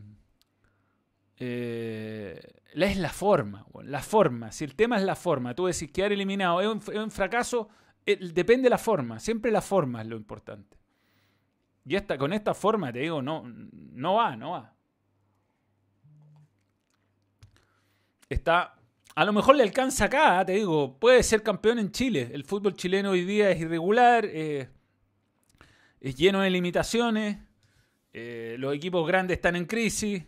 [1.37, 2.41] eh,
[2.73, 4.51] es la forma, la forma.
[4.51, 7.69] Si el tema es la forma, tú decís quedar eliminado es un, fracaso,
[8.05, 9.17] depende de la forma.
[9.21, 10.77] Siempre la forma es lo importante.
[11.87, 14.73] Y esta, con esta forma, te digo, no, no va, no va.
[18.27, 18.75] Está.
[19.15, 22.29] A lo mejor le alcanza acá, te digo, puede ser campeón en Chile.
[22.33, 24.67] El fútbol chileno hoy día es irregular, eh,
[26.01, 27.37] es lleno de limitaciones,
[28.11, 30.23] eh, los equipos grandes están en crisis.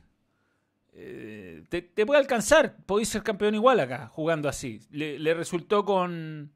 [0.93, 4.80] Eh, te, puede alcanzar, podéis ser campeón igual acá, jugando así.
[4.91, 6.54] Le, resultó con.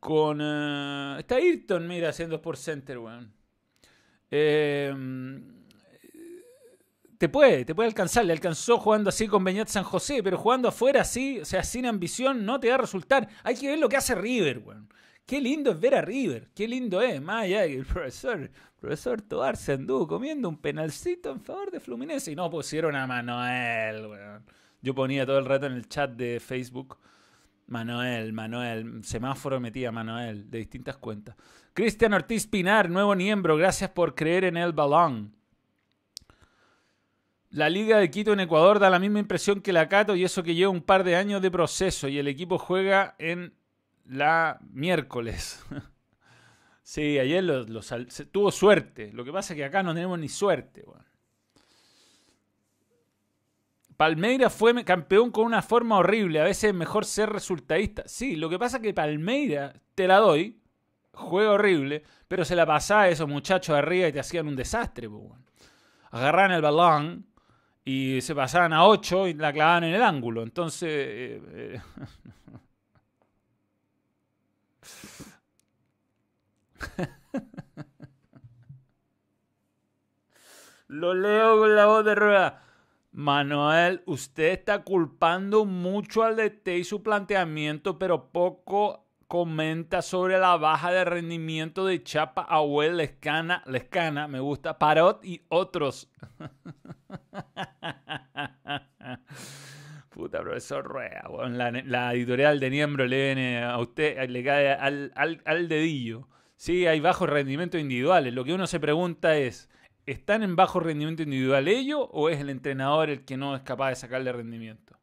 [0.00, 0.40] con.
[1.18, 3.37] está Ayrton, mira, haciendo por Center, weón.
[4.30, 5.42] Em,
[7.18, 8.24] te puede, te puede alcanzar.
[8.24, 11.86] Le alcanzó jugando así con Beñat San José, pero jugando afuera así, o sea, sin
[11.86, 13.28] ambición, no te va a resultar.
[13.42, 14.88] Hay que ver lo que hace River, weón.
[15.26, 17.20] Qué lindo es ver a River, qué lindo es.
[17.20, 22.32] Más allá el profesor, profesor Tobar se anduvo comiendo un penalcito en favor de Fluminense
[22.32, 24.44] y no pusieron a Manuel, weón.
[24.80, 26.96] Yo ponía todo el rato en el chat de Facebook.
[27.68, 31.36] Manuel, Manuel, semáforo metía Manuel, de distintas cuentas.
[31.74, 35.36] Cristian Ortiz Pinar, nuevo miembro, gracias por creer en el balón.
[37.50, 40.42] La Liga de Quito en Ecuador da la misma impresión que la Cato y eso
[40.42, 43.54] que lleva un par de años de proceso y el equipo juega en
[44.06, 45.64] la miércoles.
[46.82, 47.66] sí, ayer
[48.32, 49.12] tuvo suerte.
[49.12, 50.84] Lo que pasa es que acá no tenemos ni suerte.
[53.98, 56.40] Palmeira fue campeón con una forma horrible.
[56.40, 58.04] A veces es mejor ser resultadista.
[58.06, 60.62] Sí, lo que pasa es que Palmeira, te la doy,
[61.12, 65.08] juego horrible, pero se la pasaba a esos muchachos arriba y te hacían un desastre.
[66.12, 67.26] Agarraban el balón
[67.84, 70.44] y se pasaban a 8 y la clavaban en el ángulo.
[70.44, 70.88] Entonces...
[70.92, 71.80] Eh, eh,
[80.86, 82.67] Lo leo con la voz de rueda.
[83.18, 90.56] Manuel, usted está culpando mucho al DT y su planteamiento, pero poco comenta sobre la
[90.56, 96.08] baja de rendimiento de Chapa, Abuel, Lescana, Lescana, me gusta, Parot y otros.
[100.10, 101.24] Puta, profesor Rueda.
[101.86, 106.28] La, editorial de Niembro le viene a usted, le cae al, dedillo.
[106.54, 108.32] Sí, hay bajos rendimientos individuales.
[108.32, 109.68] Lo que uno se pregunta es,
[110.12, 113.90] ¿están en bajo rendimiento individual ellos o es el entrenador el que no es capaz
[113.90, 114.96] de sacarle rendimiento?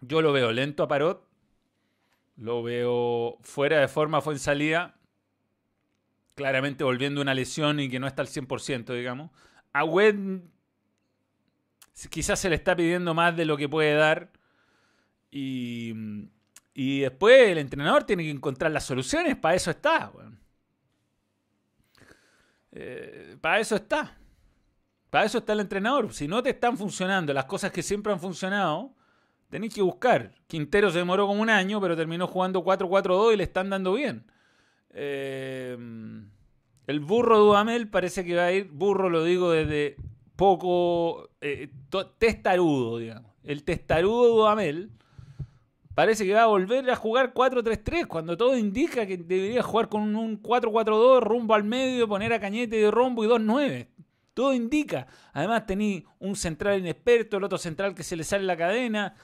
[0.00, 1.24] Yo lo veo lento a Parot,
[2.36, 4.96] lo veo fuera de forma, fue en salida,
[6.34, 9.30] claramente volviendo una lesión y que no está al 100%, digamos.
[9.72, 10.40] A Wed
[12.10, 14.30] quizás se le está pidiendo más de lo que puede dar.
[15.30, 15.92] Y,
[16.74, 19.36] y después el entrenador tiene que encontrar las soluciones.
[19.36, 20.12] Para eso está.
[22.80, 24.16] Eh, para eso está.
[25.10, 26.12] Para eso está el entrenador.
[26.12, 28.94] Si no te están funcionando las cosas que siempre han funcionado,
[29.50, 30.32] tenéis que buscar.
[30.46, 34.30] Quintero se demoró como un año, pero terminó jugando 4-4-2 y le están dando bien.
[34.90, 35.76] Eh,
[36.86, 38.70] el burro Dudamel parece que va a ir.
[38.70, 39.96] Burro lo digo desde
[40.36, 41.70] poco eh,
[42.18, 43.32] testarudo, digamos.
[43.42, 44.92] El testarudo Dudamel
[45.98, 50.14] parece que va a volver a jugar 4-3-3 cuando todo indica que debería jugar con
[50.14, 53.88] un 4-4-2 rumbo al medio, poner a Cañete de rombo y 2-9.
[54.32, 55.08] Todo indica.
[55.32, 59.16] Además tenía un central inexperto, el otro central que se le sale la cadena.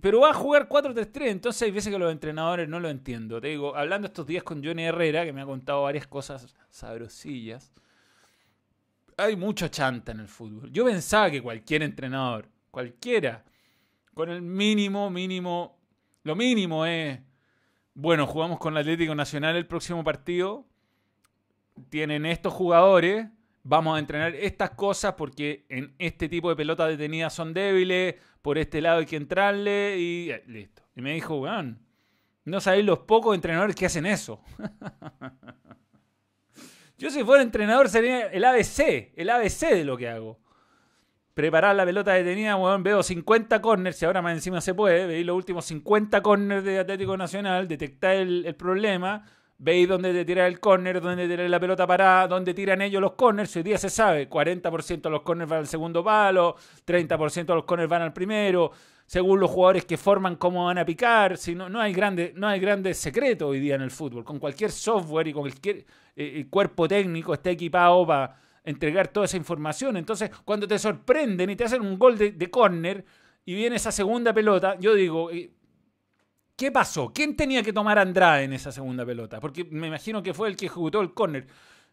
[0.00, 3.40] Pero va a jugar 4-3-3, entonces hay veces que los entrenadores no lo entiendo.
[3.40, 7.72] Te digo, hablando estos días con Johnny Herrera, que me ha contado varias cosas sabrosillas
[9.16, 10.70] hay mucho chanta en el fútbol.
[10.70, 13.44] Yo pensaba que cualquier entrenador, cualquiera,
[14.14, 15.81] con el mínimo, mínimo,
[16.22, 17.20] lo mínimo es,
[17.94, 20.66] bueno, jugamos con el Atlético Nacional el próximo partido,
[21.88, 23.26] tienen estos jugadores,
[23.62, 28.58] vamos a entrenar estas cosas porque en este tipo de pelotas detenidas son débiles, por
[28.58, 30.82] este lado hay que entrarle y listo.
[30.96, 31.78] Y me dijo, weón,
[32.44, 34.42] no sabéis los pocos entrenadores que hacen eso.
[36.98, 40.38] Yo si fuera entrenador sería el ABC, el ABC de lo que hago.
[41.34, 45.24] Preparar la pelota detenida, bueno, veo 50 corners, si ahora más encima se puede, veis
[45.24, 49.24] los últimos 50 corners de Atlético Nacional, detectar el, problema,
[49.56, 53.12] veis dónde te tira el corner, dónde tirar la pelota parada, dónde tiran ellos los
[53.12, 56.54] corners, hoy día se sabe, 40% de los corners van al segundo palo,
[56.86, 58.70] 30% de los corners van al primero,
[59.06, 62.46] según los jugadores que forman cómo van a picar, si no, no hay grandes no
[62.46, 66.34] hay grandes secretos hoy día en el fútbol, con cualquier software y con cualquier eh,
[66.36, 69.96] el cuerpo técnico está equipado para entregar toda esa información.
[69.96, 73.04] Entonces, cuando te sorprenden y te hacen un gol de, córner
[73.44, 75.50] y viene esa segunda pelota, yo digo, eh,
[76.56, 77.12] ¿qué pasó?
[77.12, 79.40] ¿Quién tenía que tomar Andrade en esa segunda pelota?
[79.40, 81.46] Porque me imagino que fue el que ejecutó el córner.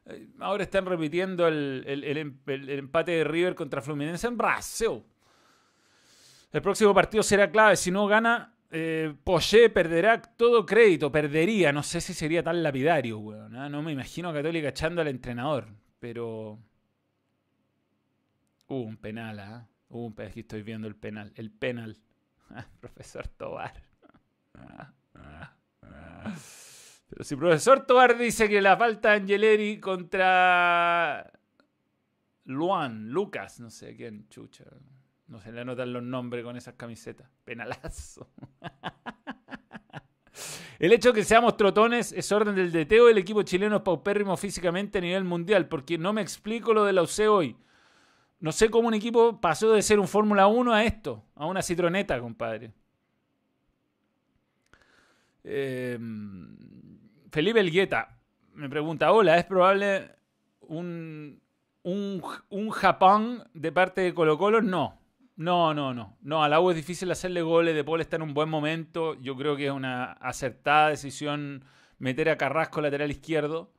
[0.05, 2.17] Eh, ahora están repitiendo el, el,
[2.69, 5.03] empate de River contra Fluminense en Brasil.
[6.51, 7.75] El próximo partido será clave.
[7.75, 9.13] Si no gana, eh,
[9.73, 11.71] perderá todo crédito, perdería.
[11.71, 13.55] No sé si sería tan lapidario, weón.
[13.55, 13.69] ¿ah?
[13.69, 15.67] No me imagino a Católica echando al entrenador,
[15.99, 16.59] pero.
[18.67, 19.67] Uh, un penal, ¿ah?
[19.89, 20.31] Uh, un penal.
[20.31, 21.31] Aquí estoy viendo el penal.
[21.35, 21.97] El penal.
[22.79, 23.73] profesor Tobar.
[27.09, 31.31] Pero si profesor Tobar dice que la falta de Angeleri contra
[32.45, 34.65] Luan, Lucas, no sé quién, chucha.
[35.27, 37.29] No se le anotan los nombres con esas camisetas.
[37.43, 38.29] Penalazo.
[40.79, 43.81] El hecho de que seamos trotones es orden del DT o el equipo chileno es
[43.81, 47.57] paupérrimo físicamente a nivel mundial, porque no me explico lo de la UC hoy.
[48.39, 51.61] No sé cómo un equipo pasó de ser un Fórmula 1 a esto, a una
[51.61, 52.71] citroneta, compadre.
[55.43, 56.55] Em,
[57.29, 58.17] Felipe Elgueta
[58.53, 60.15] me pregunta, hola, ¿es probable
[60.61, 61.41] un,
[61.83, 64.61] un, un Japón de parte de Colo Colo?
[64.61, 64.98] No,
[65.39, 66.17] no, no, no.
[66.21, 67.73] No, a la es difícil hacerle goles.
[67.73, 69.15] De Paul está en un buen momento.
[69.21, 71.63] Yo creo que es una acertada decisión
[71.97, 73.71] meter a Carrasco lateral izquierdo.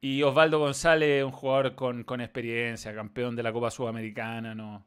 [0.00, 4.54] Y Osvaldo González, un jugador con, experiencia, campeón de la Copa Sudamericana.
[4.54, 4.86] No.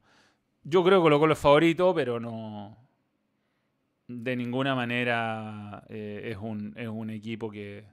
[0.63, 2.77] Yo creo que Colo Colo es favorito, pero no.
[4.07, 7.83] De ninguna manera eh, es, un, es un equipo que.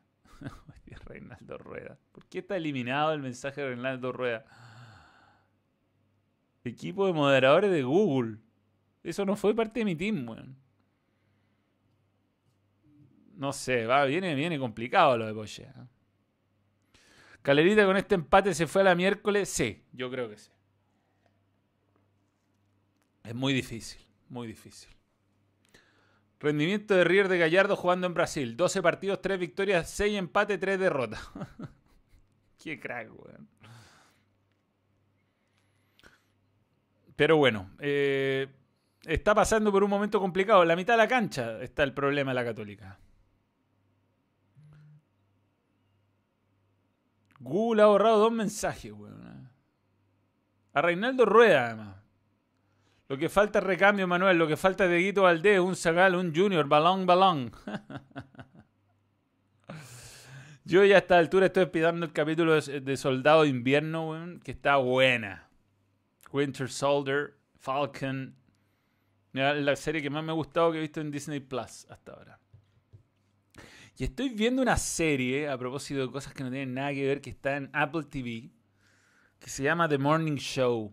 [1.06, 1.98] Reinaldo Rueda.
[2.12, 4.44] ¿Por qué está eliminado el mensaje de Reinaldo Rueda?
[6.68, 8.38] Equipo de moderadores de Google.
[9.02, 10.56] Eso no fue parte de mi team, weón.
[13.36, 15.64] No sé, va, viene, viene complicado lo de Poche.
[15.64, 15.86] ¿eh?
[17.42, 19.48] Calerita con este empate se fue a la miércoles.
[19.48, 20.50] Sí, yo creo que sí.
[23.22, 24.90] Es muy difícil, muy difícil.
[26.40, 28.56] Rendimiento de Rier de Gallardo jugando en Brasil.
[28.56, 31.20] 12 partidos, 3 victorias, 6 empates, 3 derrotas.
[32.62, 33.48] Qué crack, weón.
[37.16, 38.46] Pero bueno, eh,
[39.06, 40.62] está pasando por un momento complicado.
[40.62, 42.98] En la mitad de la cancha está el problema de la Católica.
[47.40, 49.50] Google ha borrado dos mensajes, weón.
[50.72, 51.96] A Reinaldo Rueda, además.
[53.08, 54.36] Lo que falta es recambio, Manuel.
[54.36, 57.52] Lo que falta es de Guito Valdés, un Zagal, un Junior, balón, balón.
[60.64, 64.76] Yo ya a esta altura estoy esperando el capítulo de Soldado de Invierno, que está
[64.76, 65.46] buena.
[66.36, 68.36] Winter Soldier, Falcon.
[69.32, 72.40] La serie que más me ha gustado que he visto en Disney Plus hasta ahora.
[73.98, 77.20] Y estoy viendo una serie, a propósito de cosas que no tienen nada que ver,
[77.22, 78.50] que está en Apple TV,
[79.38, 80.92] que se llama The Morning Show.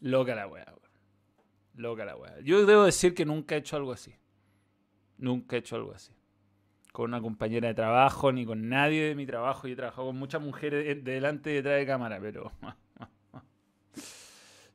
[0.00, 0.72] Loca la weá,
[1.74, 2.40] Loca la weá.
[2.40, 4.14] Yo debo decir que nunca he hecho algo así.
[5.18, 6.12] Nunca he hecho algo así.
[6.92, 9.66] Con una compañera de trabajo, ni con nadie de mi trabajo.
[9.66, 12.52] Yo he trabajado con muchas mujeres delante y detrás de cámara, pero.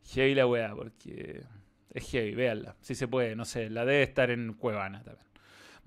[0.08, 1.44] Heavy la weá, porque.
[1.94, 2.76] Es heavy, véanla.
[2.82, 3.70] Si se puede, no sé.
[3.70, 5.28] La debe estar en Cuevana también.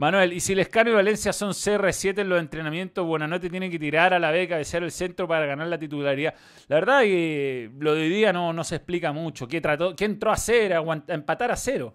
[0.01, 4.15] Manuel, y si Lescano y Valencia son CR7 en los entrenamientos, Buenanote tiene que tirar
[4.15, 6.33] a la beca de ser el centro para ganar la titularidad.
[6.69, 9.47] La verdad que lo de hoy día no, no se explica mucho.
[9.47, 10.73] ¿Qué, trató, qué entró a hacer?
[10.73, 11.95] A, empatar a cero.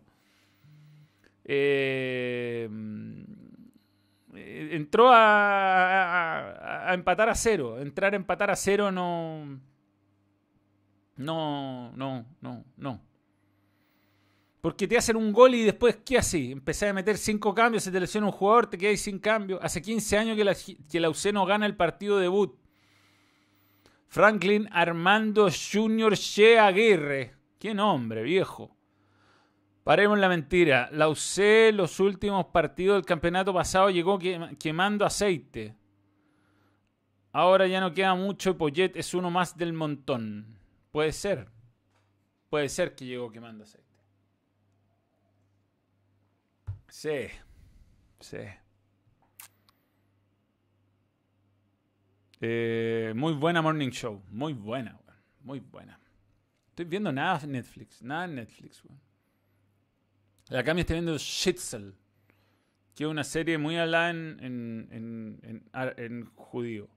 [1.45, 2.69] Eh,
[4.35, 7.79] entró a, a, empatar a cero.
[7.81, 9.59] Entrar a empatar a cero no...
[11.17, 13.01] No, no, no, no.
[14.61, 16.51] Porque te hacen un gol y después, ¿qué así?
[16.51, 19.59] Empecé a meter cinco cambios, se te lesiona un jugador, te quedas sin cambio.
[19.61, 20.55] Hace 15 años que la,
[20.89, 22.57] que la UC no gana el partido debut.
[24.07, 27.35] Franklin Armando Junior Che Aguirre.
[27.59, 28.75] Qué nombre, viejo.
[29.83, 30.89] Paremos la mentira.
[30.91, 34.17] La UC los últimos partidos del campeonato pasado llegó
[34.57, 35.75] quemando aceite.
[37.31, 40.54] Ahora ya no queda mucho y Poyet es uno más del montón.
[40.95, 41.45] Puede ser.
[42.49, 43.97] Puede ser que llegó quemando aceite.
[46.87, 47.27] Sí,
[48.21, 48.37] sí.
[52.39, 54.23] Eh, muy buena Morning Show.
[54.29, 54.97] Muy buena,
[55.41, 55.99] Muy buena.
[56.69, 58.01] Estoy viendo nada en Netflix.
[58.01, 59.01] Nada en Netflix, weón.
[60.57, 61.93] Acá me estoy viendo Shitzel.
[62.95, 66.87] Que es una serie muy hablada en, en, en, en, judío.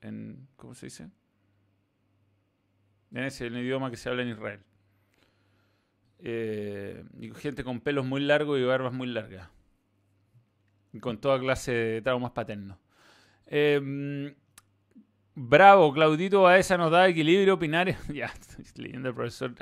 [0.00, 1.10] En, ¿Cómo se dice?
[3.14, 4.60] Ese el idioma que se habla en Israel.
[6.24, 9.48] Eh, y gente con pelos muy largos y barbas muy largas.
[10.92, 12.78] Y con toda clase de traumas paternos.
[13.46, 14.34] Em,
[15.34, 17.98] bravo, Claudito esa nos da equilibrio, Pinares.
[18.08, 18.26] ya,
[18.58, 19.54] estoy leyendo el profesor.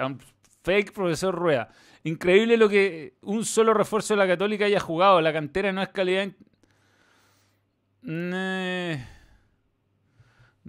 [0.63, 1.71] fake profesor Rueda.
[2.05, 5.21] Increíble lo que un solo refuerzo de la Católica haya jugado.
[5.21, 6.29] La cantera no es calidad.
[8.03, 8.99] No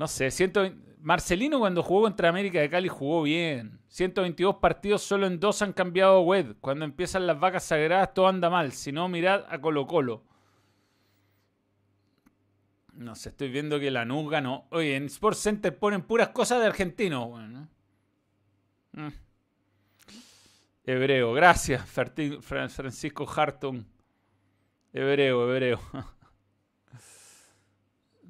[0.08, 0.70] sé, siento.
[1.02, 3.80] Marcelino cuando jugó contra América de Cali jugó bien.
[3.88, 6.56] 122 partidos, solo en dos han cambiado web.
[6.62, 8.72] Cuando empiezan las vacas sagradas todo anda mal.
[8.72, 10.24] Si no, mirad a Colo Colo.
[12.94, 14.68] No sé, estoy viendo que la NUS ganó.
[14.70, 17.30] Oye, en Sports Center ponen puras cosas de argentinos.
[18.92, 19.08] Mm.
[20.84, 23.86] Hebreo, gracias, Francisco Hartung.
[24.94, 25.80] Hebreo, hebreo.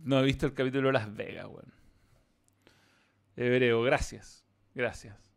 [0.04, 1.72] No he visto el capítulo Las Vegas, bueno.
[3.36, 4.46] Hebreo, gracias.
[4.74, 5.32] Gracias.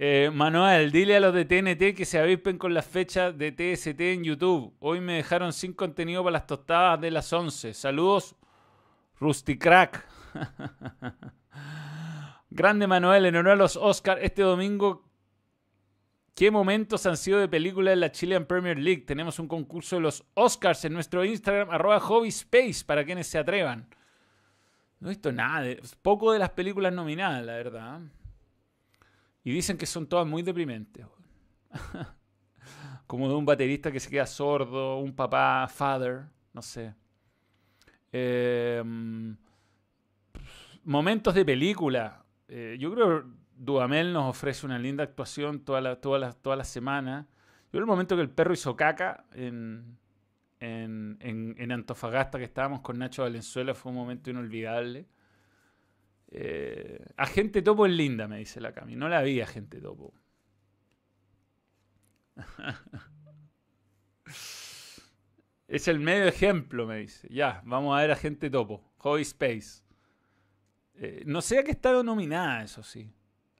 [0.00, 4.00] Eh, Manuel, dile a los de TNT que se avispen con las fechas de TST
[4.00, 4.72] en YouTube.
[4.78, 7.74] Hoy me dejaron sin contenido para las tostadas de las 11.
[7.74, 8.36] Saludos,
[9.18, 10.06] Rusty Crack.
[12.50, 15.04] Grande Manuel, en honor a los Oscars este domingo.
[16.36, 19.02] ¿Qué momentos han sido de película en la Chilean Premier League?
[19.02, 23.88] Tenemos un concurso de los Oscars en nuestro Instagram, arroba HobbySpace, para quienes se atrevan.
[25.00, 25.66] No he visto nada,
[26.02, 28.00] poco de las películas nominadas, la verdad.
[29.44, 31.06] Y dicen que son todas muy deprimentes.
[33.06, 36.94] Como de un baterista que se queda sordo, un papá, father, no sé.
[38.10, 39.36] Em,
[40.84, 42.24] momentos de película.
[42.48, 46.56] Eh, yo creo que Duhamel nos ofrece una linda actuación toda la, toda la, toda
[46.56, 47.28] la semana.
[47.72, 49.98] Yo el momento que el perro hizo caca en,
[50.60, 55.06] en, Antofagasta, que estábamos con Nacho Valenzuela, fue un momento inolvidable.
[56.30, 58.96] Eh, agente Topo es linda, me dice la Cami.
[58.96, 60.12] No la vi, Agente Topo.
[65.68, 67.26] es el medio ejemplo, me dice.
[67.30, 68.92] Ya, vamos a ver Agente Topo.
[68.98, 69.82] Hobby Space.
[70.94, 73.12] Eh, no sé a qué está nominada, eso sí.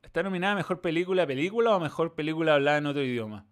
[0.03, 3.47] ¿Está nominada mejor película, película o mejor película hablada en otro idioma?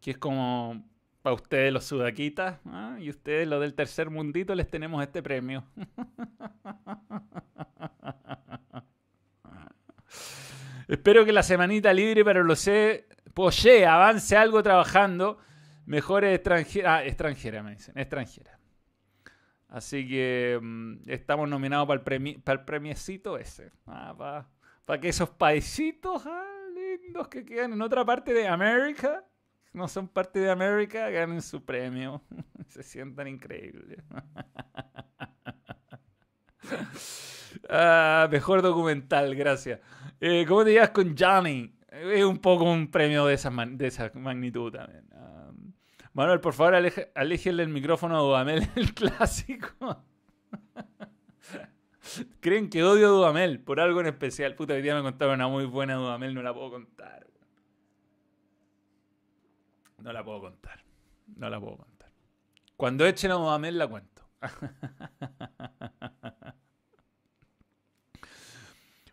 [0.00, 0.84] Que es como
[1.24, 2.98] para ustedes los sudaquitas ¿ah?
[3.00, 5.64] y ustedes los del tercer mundito les tenemos este premio.
[10.86, 15.38] Espero que la semanita libre, pero lo sé, Poche avance algo trabajando.
[15.86, 16.96] Mejor extranjera.
[16.96, 17.96] Ah, extranjera, me dicen.
[17.96, 18.60] Extranjera.
[19.68, 23.72] Así que mm, estamos nominados para el, para el premiecito ese.
[23.86, 24.44] Ah,
[24.84, 26.44] Para que esos paisitos ah,
[26.74, 29.24] lindos que quedan en otra parte de América,
[29.74, 32.22] no son parte de América, ganen su premio.
[32.68, 34.02] Se sientan increíbles.
[37.70, 39.80] Ah, mejor documental, gracias.
[40.20, 41.74] Eh, ¿Cómo te llevas con Johnny?
[41.88, 45.08] Es un poco un premio de esa, de esa magnitud también.
[46.14, 50.04] Manuel, por favor, aléjenle el micrófono a Dudamel, el clásico.
[52.40, 54.54] Creen que odio a Dudamel por algo en especial.
[54.54, 57.26] Puta, hoy día me contaron una muy buena Dudamel, no la puedo contar.
[60.04, 60.84] No la puedo contar.
[61.34, 62.10] No la puedo contar.
[62.76, 64.28] Cuando echen a Dudamel la cuento.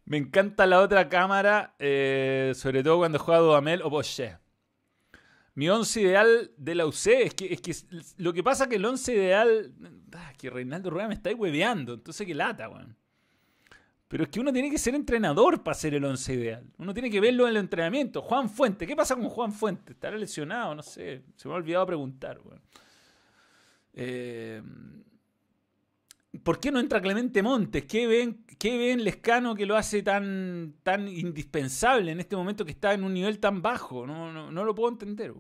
[0.04, 4.38] Me encanta la otra cámara, eh, sobre todo cuando juega Dudamel o Poché.
[5.56, 7.74] Mi once ideal de la UC es que, es que
[8.18, 9.74] lo que pasa que el once ideal.
[10.14, 12.98] Ah, que Reinaldo Rueda me está hueveando, entonces que lata, weón.
[14.12, 16.66] Pero es que uno tiene que ser entrenador para ser el once ideal.
[16.78, 18.22] Uno tiene que verlo en el entrenamiento.
[18.22, 19.94] Juan Fuente, ¿qué pasa con Juan Fuente?
[19.94, 20.76] ¿Estará lesionado?
[20.76, 21.22] No sé.
[21.38, 22.62] Se me ha olvidado preguntar, weón.
[23.94, 24.62] Eh,
[26.44, 27.86] ¿Por qué no entra Clemente Montes?
[27.86, 32.72] ¿Qué ven, qué ven Lescano que lo hace tan, tan indispensable en este momento que
[32.72, 34.06] está en un nivel tan bajo?
[34.06, 35.34] No, no, lo puedo entender.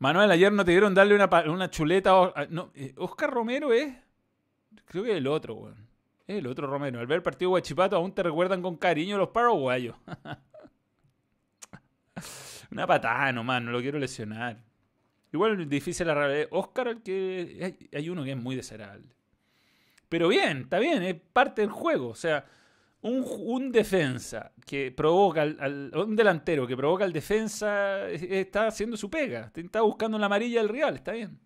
[0.00, 2.32] Manuel, ayer no te dieron darle una, chuleta.
[2.34, 4.05] A, no, eh, Oscar Romero es.
[4.84, 5.86] Creo que es el otro, weón.
[6.26, 7.00] Es el otro Romero.
[7.00, 9.96] Al ver el partido Guachipato aún te recuerdan con cariño los paraguayos.
[12.70, 14.62] una patada nomás, no lo quiero lesionar.
[15.32, 16.48] Igual es difícil la realidad.
[16.50, 19.14] Oscar, que hay, uno que es muy desagradable.
[20.08, 22.08] Pero bien, está bien, es parte del juego.
[22.08, 22.44] O sea,
[23.02, 29.52] un, defensa que provoca al, un delantero que provoca al defensa está haciendo su pega.
[29.54, 31.38] Está buscando la amarilla del rival, está bien.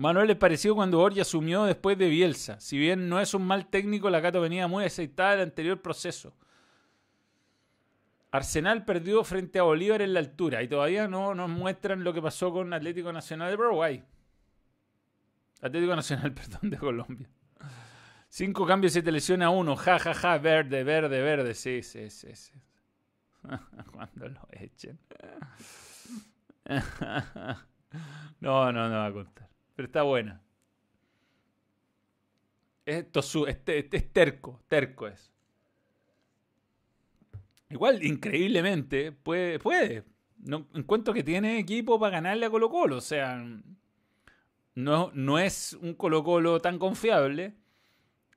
[0.00, 2.58] Manuel es parecido cuando Borja asumió después de Bielsa.
[2.58, 6.32] Si bien no es un mal técnico, la Cato venía muy aceitada del anterior proceso.
[8.30, 12.22] Arsenal perdió frente a Bolívar en la altura y todavía no nos muestran lo que
[12.22, 14.02] pasó con Atlético Nacional de Paraguay.
[15.60, 17.28] Atlético Nacional, perdón, de Colombia.
[18.30, 19.76] Cinco cambios y te lesiona uno.
[19.76, 21.52] Ja, ja, ja, verde, verde, verde.
[21.52, 22.54] Sí, sí, sí, sí.
[23.92, 24.98] Cuando lo echen.
[28.40, 29.49] no, no, no va a contar.
[29.80, 30.42] Pero está buena.
[32.84, 33.06] Es,
[33.64, 35.32] es terco, terco es.
[37.70, 39.58] Igual, increíblemente, puede.
[39.58, 40.04] puede.
[40.36, 42.98] No, encuentro que tiene equipo para ganarle a Colo Colo.
[42.98, 43.42] O sea,
[44.74, 47.54] no, no es un Colo Colo tan confiable.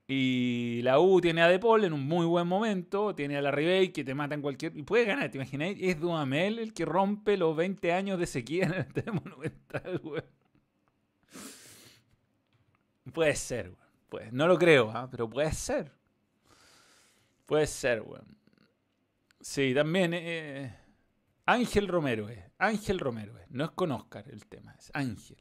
[0.07, 3.13] Y la U tiene a De Paul en un muy buen momento.
[3.13, 4.77] Tiene a la Ribey que te mata en cualquier.
[4.77, 5.77] Y puede ganar, ¿te imagináis?
[5.81, 10.23] Es Duamel el que rompe los 20 años de sequía en el monumental, güey.
[13.11, 13.73] Puede ser.
[14.09, 15.09] Pues, no lo creo, ¿ah?
[15.09, 15.91] pero puede ser.
[17.45, 18.21] Puede ser, güey.
[19.41, 20.13] Sí, también.
[20.13, 20.75] Eh,
[21.45, 22.39] Ángel Romero es.
[22.57, 23.49] Ángel Romero es.
[23.49, 25.37] No es con Oscar el tema, es Ángel.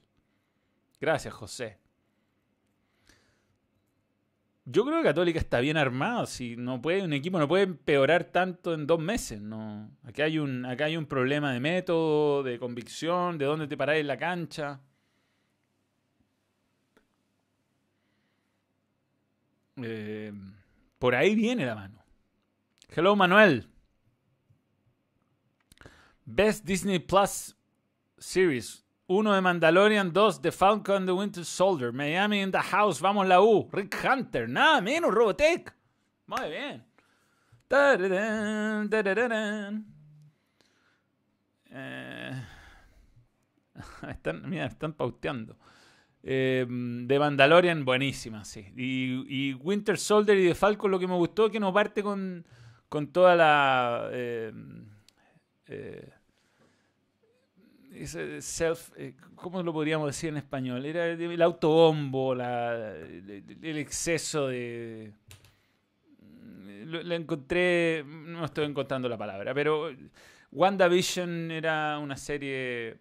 [1.01, 1.79] Gracias, José.
[4.65, 6.27] Yo creo que Católica está bien armado.
[6.27, 9.41] Si no puede, un equipo no puede empeorar tanto en dos meses.
[9.41, 9.91] No.
[10.17, 14.07] Hay un, acá hay un problema de método, de convicción, de dónde te parás en
[14.07, 14.81] la cancha.
[19.85, 20.33] Eh,
[20.99, 22.05] por ahí viene la mano.
[22.95, 23.69] Hello, Manuel.
[26.25, 27.57] Best Disney Plus
[28.19, 28.85] Series.
[29.07, 31.93] Uno de Mandalorian, dos de Falcon the Winter Soldier.
[31.93, 33.69] Miami in the House, vamos la U.
[33.73, 35.75] Rick Hunter, nada menos, Robotech.
[36.27, 36.85] Muy bien.
[41.75, 42.43] Eh,
[44.09, 45.57] están, mira, están pauteando.
[46.25, 48.67] Eh, de Mandalorian, buenísima, sí.
[48.77, 52.45] Y, Winter Soldier y de Falcon, lo que me gustó es que no parte con,
[52.89, 54.09] con toda la.
[54.13, 54.53] Eh,
[57.95, 60.85] eh, self, eh, ¿cómo lo podríamos decir en español?
[60.87, 65.13] Era el, autobombo, el, exceso de...
[66.87, 69.91] Lo, encontré, no estoy encontrando la palabra, pero
[70.51, 72.99] WandaVision era una serie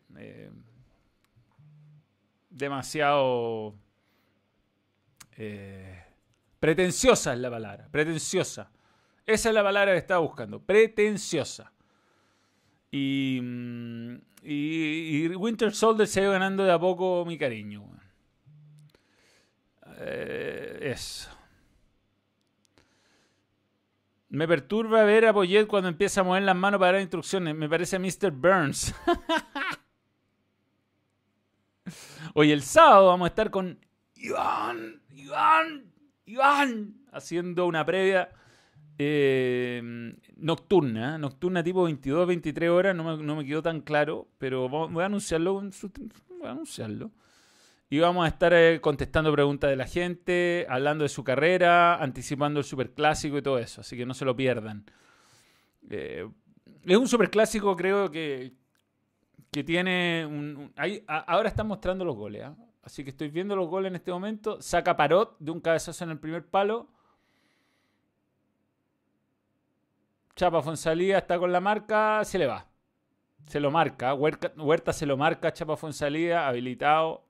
[2.51, 3.75] eh, demasiado...
[6.59, 8.71] pretenciosa es la palabra, pretenciosa.
[9.25, 11.71] Esa es la palabra que estaba buscando, pretenciosa.
[12.91, 14.15] Y, mm,
[15.37, 17.91] Winter Soldier se ha ido ganando de a poco mi cariño.
[19.97, 21.29] Eh, eso.
[24.29, 27.53] Me perturba ver a Poyet cuando empieza a mover las manos para dar instrucciones.
[27.55, 28.31] Me parece a Mr.
[28.31, 28.95] Burns.
[32.33, 33.77] Hoy el sábado vamos a estar con
[34.15, 35.91] Iván, Iván,
[36.25, 36.93] Iván.
[37.11, 38.29] haciendo una previa
[38.97, 41.19] eh, nocturna, ¿eh?
[41.19, 45.07] nocturna tipo 22, 23 horas, no me, no me quedó tan claro, pero voy a
[45.07, 47.11] anunciarlo, voy a anunciarlo.
[47.89, 52.61] Y vamos a estar eh, contestando preguntas de la gente, hablando de su carrera, anticipando
[52.61, 54.85] el superclásico y todo eso, así que no se lo pierdan.
[55.89, 58.53] es un superclásico, creo que,
[59.51, 60.73] que tiene un...
[61.07, 62.47] ahora están mostrando los goles,
[62.83, 64.61] así que estoy viendo los goles en este momento.
[64.61, 66.89] Saca Parot de un cabezazo en el primer palo
[70.41, 72.67] Chapa Fonsalía está con la marca, se le va.
[73.47, 74.13] Se lo marca.
[74.15, 77.27] Huerta, se lo marca, Chapa Fonsalía, habilitado.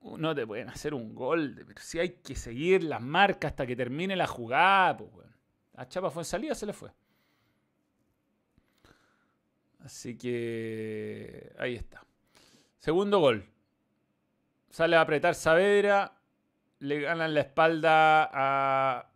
[0.00, 3.76] No te pueden hacer un gol, pero si hay que seguir las marcas hasta que
[3.76, 5.32] termine la jugada, pues bueno.
[5.74, 6.90] A Chapa Fonsalía se le fue.
[9.92, 12.02] Así que ahí está.
[12.78, 13.44] Segundo gol.
[14.70, 16.18] Sale a apretar Saavedra.
[16.78, 19.12] Le ganan la espalda a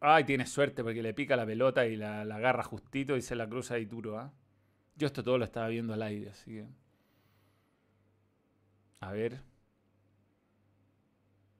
[0.00, 3.48] Ay, tiene suerte porque le pica la pelota y la, agarra justito y se la
[3.48, 4.32] cruza y duro, ¿ah?
[4.94, 6.68] Yo esto todo lo estaba viendo al aire, así que.
[9.00, 9.40] A ver.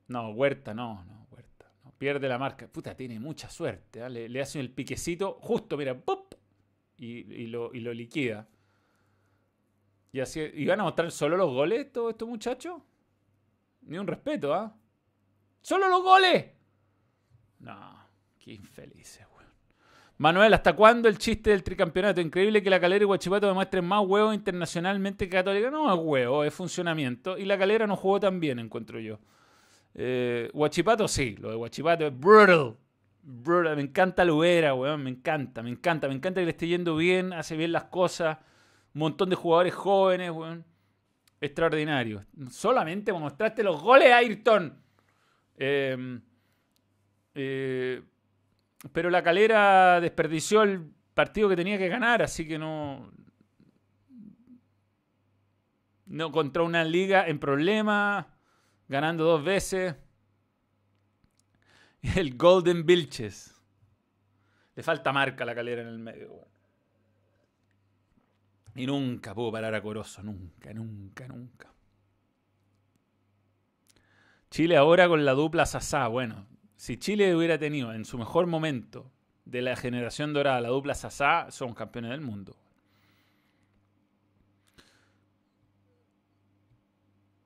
[0.09, 1.66] No, Huerta, no, no, Huerta.
[1.99, 2.68] Pierde la marca.
[2.68, 4.03] Puta, tiene mucha suerte.
[4.03, 4.09] ¿ah?
[4.09, 6.26] Le, hace el piquecito, justo, mira, ¡pop!
[6.99, 8.49] Y, lo, liquida.
[10.12, 10.40] Y así.
[10.55, 12.82] ¿Y van a mostrar solo los goles todos estos muchachos?
[13.82, 14.74] Ni un respeto, ¿ah?
[15.61, 16.47] ¡Solo los goles!
[17.59, 17.97] No.
[18.38, 19.51] Qué infelices, weón.
[20.18, 22.20] Manuel, ¿hasta cuándo el chiste del tricampeonato?
[22.20, 25.70] Increíble que la calera y Guachipato demuestren más huevos internacionalmente que Católica.
[25.70, 27.36] No es huevo, es funcionamiento.
[27.36, 29.18] Y la calera no jugó tan bien, encuentro yo.
[29.94, 32.76] Eh, Guachipato sí, lo de Guachipato es brutal.
[33.27, 35.03] Me encanta Lubera, weón.
[35.03, 36.07] Me encanta, me encanta.
[36.07, 38.39] Me encanta que le esté yendo bien, hace bien las cosas.
[38.95, 40.64] Un montón de jugadores jóvenes, weón.
[41.41, 42.24] Extraordinario.
[42.51, 44.81] Solamente mostraste los goles a Ayrton.
[45.57, 46.20] Eh,
[47.35, 48.03] eh,
[48.93, 53.11] pero la calera desperdició el partido que tenía que ganar, así que no.
[56.07, 58.27] No contra una liga en problemas,
[58.87, 59.97] ganando dos veces.
[62.14, 63.54] El Golden Vilches.
[64.74, 66.46] Le falta marca la calera en el medio.
[68.74, 71.72] Y nunca pudo parar a Corozo, nunca, nunca, nunca.
[74.50, 76.46] Chile ahora con la dupla Sasá, bueno,
[76.76, 79.11] si Chile hubiera tenido en su mejor momento
[79.44, 82.57] de la generación dorada la dupla Sasá, son campeones del mundo.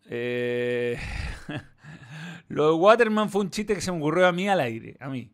[0.06, 0.98] Eh,
[2.50, 5.08] lo de Waterman fue un chiste que se me ocurrió a mí al aire, a
[5.08, 5.30] mí.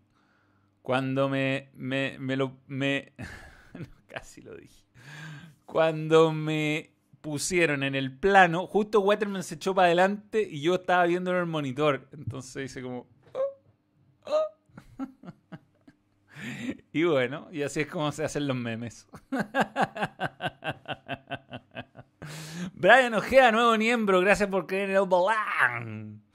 [0.82, 2.58] Cuando me, me, me lo...
[2.66, 3.14] Me,
[4.06, 4.84] casi lo dije.
[5.64, 6.90] Cuando me
[7.22, 11.38] pusieron en el plano, justo Waterman se echó para adelante y yo estaba viendo en
[11.38, 12.06] el monitor.
[12.12, 13.06] Entonces hice como...
[16.92, 19.08] y bueno, y así es como se hacen los memes.
[22.74, 26.25] Brian Ojea, nuevo miembro, gracias por creer en el balán.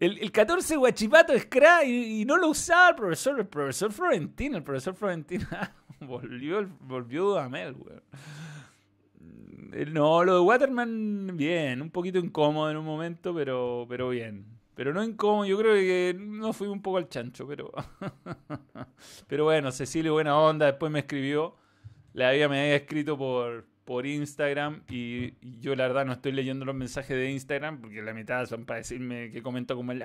[0.00, 4.56] El, el 14 Guachipato es crack y, no lo usaba el profesor, el profesor Florentino.
[4.56, 5.46] El profesor Florentino
[6.00, 7.76] volvió, volvió a Mel,
[9.92, 14.46] No, lo de Waterman, bien, un poquito incómodo en un momento, pero, pero bien.
[14.74, 17.70] Pero no incómodo, yo creo que no fui un poco al chancho, pero.
[19.28, 21.56] pero bueno, Cecilio, buena onda, después me escribió.
[22.14, 26.64] Le había, me había escrito por, por Instagram y, yo la verdad no estoy leyendo
[26.64, 30.04] los mensajes de Instagram porque la mitad son para decirme que comento como el.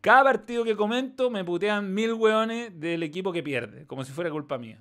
[0.00, 4.30] Cada partido que comento me putean mil hueones del equipo que pierde, como si fuera
[4.30, 4.80] culpa mía.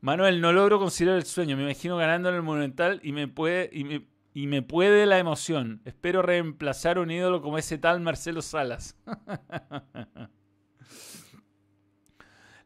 [0.00, 1.56] Manuel, no logro considerar el sueño.
[1.56, 3.70] Me imagino ganando en el Monumental y me puede.
[3.72, 5.80] Y me, y me puede la emoción.
[5.84, 8.96] Espero reemplazar un ídolo como ese tal Marcelo Salas.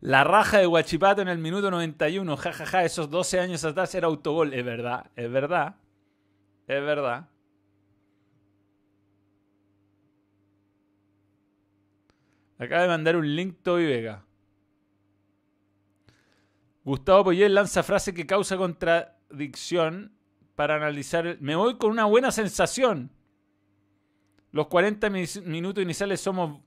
[0.01, 2.37] la raja de Guachipato en el minuto 91.
[2.37, 4.55] jajaja, ja, ja, esos 12 años atrás era autogol.
[4.55, 5.77] Es verdad, es verdad.
[6.67, 7.29] Es verdad.
[12.59, 14.25] Acaba de mandar un link Toby Vega.
[16.85, 20.13] Gustavo Poyel lanza frase que causa contradicción
[20.55, 21.39] para analizar.
[21.41, 23.11] Me voy con una buena sensación.
[24.53, 26.61] Los 40 minutos iniciales somos,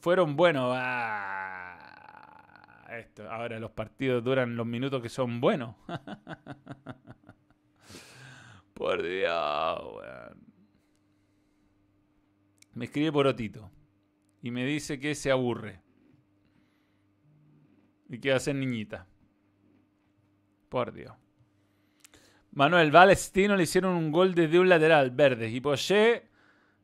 [0.00, 0.72] fueron buenos.
[0.74, 1.75] Ah,
[3.30, 5.74] Ahora los partidos duran los minutos que son buenos.
[8.74, 10.04] Por Dios,
[12.74, 13.70] Me escribe por Otito.
[14.42, 15.80] Y me dice que se aburre.
[18.10, 19.06] Y que va a ser niñita.
[20.68, 21.14] Por Dios.
[22.52, 25.48] Manuel Valestino le hicieron un gol desde un lateral, verde.
[25.48, 26.28] Y Poché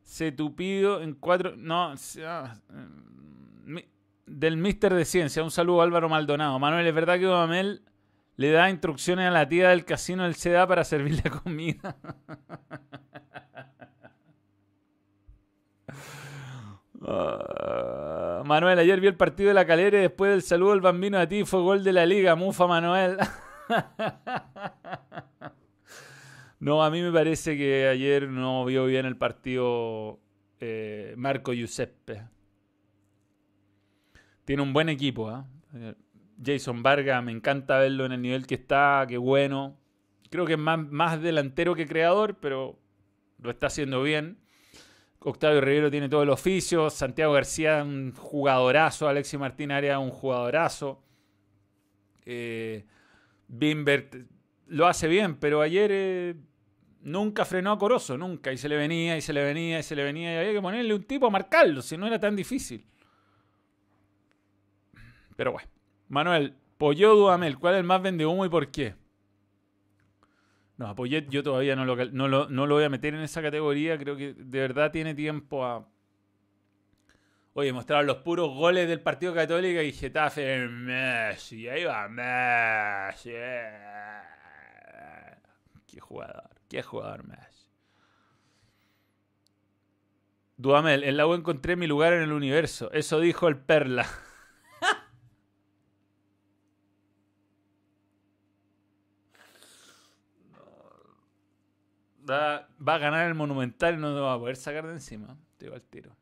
[0.03, 1.57] Se tupido en cuatro.
[1.57, 1.95] No.
[2.25, 2.59] Ah,
[4.27, 5.43] del Mister de Ciencia.
[5.43, 6.59] Un saludo a Álvaro Maldonado.
[6.59, 7.83] Manuel, ¿es verdad que Dudamel
[8.37, 11.97] le da instrucciones a la tía del casino del CEDA para servirle comida?
[17.05, 21.19] Ah, Manuel, ayer vi el partido de la calera y después del saludo del bambino
[21.19, 22.37] a ti fue gol de la liga.
[22.37, 23.17] Mufa, Manuel.
[26.61, 30.21] no, a mí me parece que ayer no vio bien el partido
[30.61, 32.23] eh, Marco Giuseppe.
[34.53, 35.31] Tiene un buen equipo.
[35.31, 35.47] ¿ah?
[36.45, 39.79] Jason Vargas, me encanta verlo en el nivel que está, qué bueno.
[40.29, 42.79] Creo que es más, delantero que creador, pero
[43.39, 44.37] lo está haciendo bien.
[45.21, 46.91] Octavio Rivero tiene todo el oficio.
[46.91, 49.09] Santiago García, un jugadorazo.
[49.09, 51.03] Alexis Martín Arias, un jugadorazo.
[52.27, 52.85] Eh,
[53.49, 54.15] Bimbert
[54.67, 56.35] lo hace bien, pero ayer eh,
[57.01, 58.53] nunca frenó a Corozo, nunca.
[58.53, 60.35] Y se le venía, y se le venía, y se le venía.
[60.35, 62.85] Y había que ponerle un tipo a marcarlo, si no era tan difícil.
[65.37, 65.69] Pero bueno.
[66.09, 68.95] Manuel, Pollo Duamel, ¿cuál es el más vende humo y por qué?
[70.77, 72.29] No, a yo todavía no lo, no,
[72.67, 73.97] lo, voy a meter en esa categoría.
[73.99, 75.87] Creo que de verdad tiene tiempo a.
[77.55, 80.67] Oye, mostrar los puros goles del Partido Católico y Getafe.
[80.67, 83.31] Messi, ahí va Messi.
[85.87, 87.69] Qué jugador, qué jugador Messi.
[90.57, 92.91] Duamel, en la U encontré mi lugar en el universo.
[92.93, 94.07] Eso dijo el Perla.
[102.37, 105.37] Va, a ganar el Monumental y no lo va a poder sacar de encima.
[105.59, 106.17] Te digo al tiro.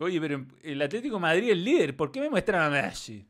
[0.00, 1.96] Oye, pero el Atlético Madrid es líder.
[1.96, 3.26] ¿Por qué me muestran a Messi?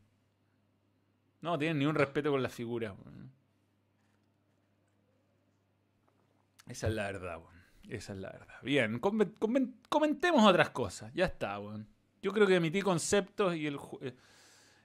[1.41, 2.95] No tienen ni un respeto con la figura.
[6.67, 7.41] Esa es la verdad,
[7.89, 8.57] Esa es la verdad.
[8.63, 11.13] Bien, comentemos otras cosas.
[11.15, 11.59] Ya está,
[12.21, 14.15] Yo creo que emití conceptos y el eh,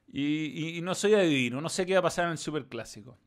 [0.07, 1.59] y, y, no soy adivino.
[1.59, 3.17] No sé qué va a pasar en el Superclásico.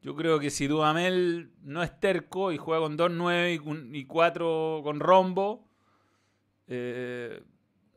[0.00, 5.00] Yo creo que si Dudamel no es terco y juega con 2-9 y 4 con
[5.00, 5.68] rombo,
[6.68, 7.42] eh,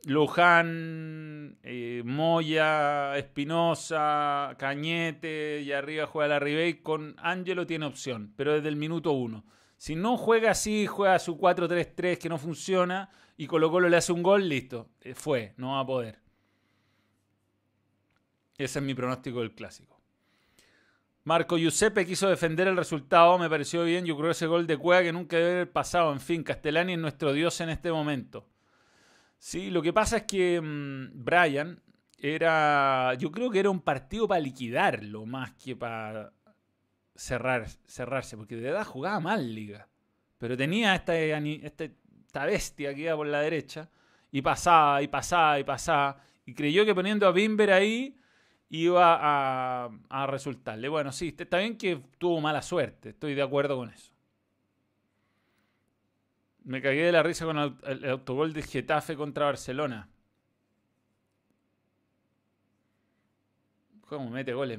[0.04, 8.54] Luján, eh, Moya, Espinosa, Cañete y arriba juega la Ribey, con Ángelo tiene opción, pero
[8.54, 9.44] desde el minuto 1.
[9.76, 14.12] Si no juega así, juega su 4-3-3 que no funciona y Colo Colo le hace
[14.12, 16.18] un gol, listo, eh, fue, no va a poder.
[18.58, 19.91] Ese es mi pronóstico del clásico.
[21.24, 24.04] Marco Giuseppe quiso defender el resultado, me pareció bien.
[24.04, 26.12] Yo creo ese gol de Cueva que nunca debe haber pasado.
[26.12, 28.48] En fin, Castellani es nuestro dios en este momento.
[29.38, 31.80] Sí, lo que pasa es que mm, Brian
[32.18, 33.14] era.
[33.14, 36.32] Yo creo que era un partido para liquidarlo más que para
[37.14, 39.88] cerrar, cerrarse, porque de verdad jugaba mal Liga.
[40.38, 43.88] Pero tenía esta, esta bestia que iba por la derecha
[44.32, 46.20] y pasaba y pasaba y pasaba.
[46.44, 48.16] Y creyó que poniendo a Bimber ahí
[48.72, 50.88] iba a, resultarle.
[50.88, 54.12] Bueno, sí, está bien que tuvo mala suerte, estoy de acuerdo con eso.
[56.64, 60.08] Me cagué de la risa con el, autogol de Getafe contra Barcelona.
[64.06, 64.78] ¿Cómo mete goles?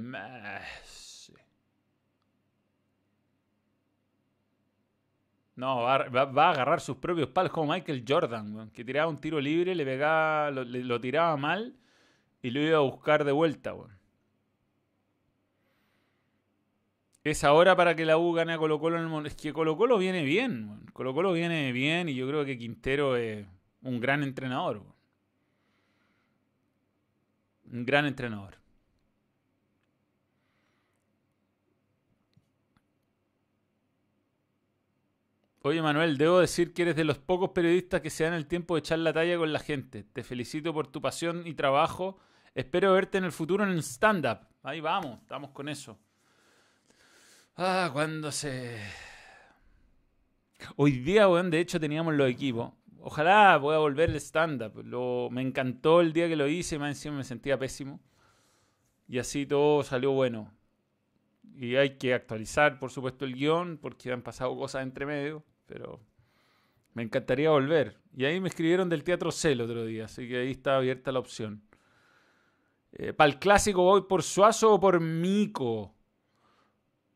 [5.55, 9.75] No, va, a agarrar sus propios palos como Michael Jordan, que tiraba un tiro libre,
[9.75, 11.75] le pegaba, lo tiraba mal
[12.43, 13.73] y lo iba a buscar de vuelta.
[17.23, 19.77] Es ahora para que la U gane a Colo Colo en el Es que Colo
[19.77, 20.85] Colo viene bien.
[20.91, 23.47] Colo Colo viene bien y yo creo que Quintero es
[23.81, 24.83] un gran entrenador.
[27.71, 28.57] Un gran entrenador.
[35.61, 38.75] Oye Manuel, debo decir que eres de los pocos periodistas que se dan el tiempo
[38.75, 40.03] de echar la talla con la gente.
[40.03, 42.19] Te felicito por tu pasión y trabajo
[42.55, 44.39] Espero verte en el futuro en el stand-up.
[44.61, 45.97] Ahí vamos, estamos con eso.
[47.55, 48.77] Ah, cuando se.
[50.75, 52.71] Hoy día, weón, de hecho teníamos los equipos.
[52.99, 54.83] Ojalá pueda volver el stand-up.
[55.31, 57.99] Me encantó el día que lo hice, más encima me sentía pésimo.
[59.07, 60.53] Y así todo salió bueno.
[61.55, 65.99] Y hay que actualizar, por supuesto, el guion, porque han pasado cosas entre medio, pero
[66.93, 67.97] me encantaría volver.
[68.15, 71.19] Y ahí me escribieron del Teatro C otro día, así que ahí está abierta la
[71.19, 71.61] opción.
[72.93, 75.93] Eh, Para el clásico voy por Suazo o por Mico.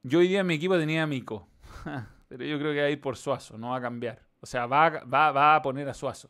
[0.04, 1.48] Yo hoy día en mi equipo tenía a Mico.
[2.28, 4.22] Pero yo creo que va a ir por Suazo, no va a cambiar.
[4.42, 6.30] O sea, va, va, a poner a Suazo.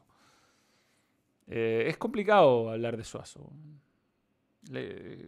[1.48, 3.52] Eh, es complicado hablar de Suazo.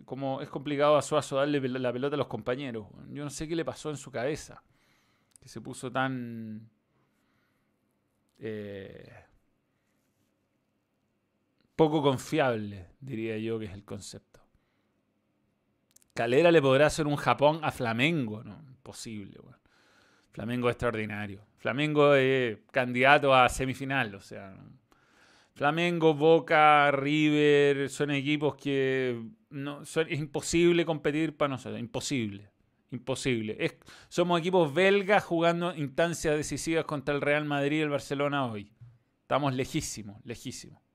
[0.06, 2.88] como es complicado a Suazo darle la pelota a los compañeros.
[3.10, 4.64] Yo no sé qué le pasó en su cabeza.
[5.40, 6.70] Que se puso tan
[8.40, 9.12] eh,
[11.80, 14.42] poco confiable, diría yo que es el concepto.
[16.14, 18.62] Calera le podrá hacer un Japón a Flamengo, ¿no?
[18.68, 19.40] Imposible,
[20.34, 21.46] Flamengo es extraordinario.
[21.56, 24.58] Flamengo es candidato a semifinal, o sea.
[25.54, 32.50] Flamengo, Boca, River, son equipos que no, es imposible competir para nosotros, imposible.
[32.92, 33.56] Imposible.
[33.58, 33.78] Es,
[34.10, 38.74] somos equipos belgas jugando instancias decisivas contra el Real Madrid y el Barcelona hoy.
[39.22, 40.89] Estamos lejísimos, lejísimos.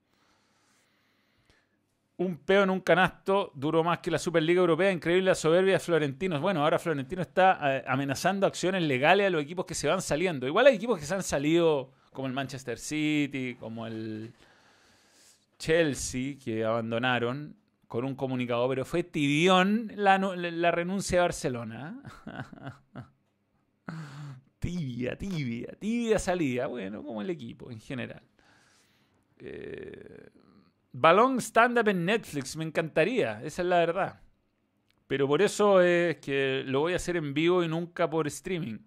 [2.17, 4.91] Un peo en un canasto duró más que la Superliga Europea.
[4.91, 6.39] Increíble la soberbia de Florentino.
[6.39, 10.47] Bueno, ahora Florentino está eh, amenazando acciones legales a los equipos que se van saliendo.
[10.47, 14.33] Igual hay equipos que se han salido, como el Manchester City, como el
[15.59, 17.57] Chelsea, que abandonaron
[17.87, 22.01] con un comunicado, pero fue tibión la, la renuncia de Barcelona.
[24.59, 26.67] tibia, tibia, tibia salida.
[26.67, 28.21] Bueno, como el equipo en general.
[29.39, 30.29] Eh,
[30.99, 34.21] balón stand-up en Netflix, me encantaría, esa es la verdad.
[35.07, 38.79] Pero por eso es que lo voy a hacer en vivo y nunca por streaming.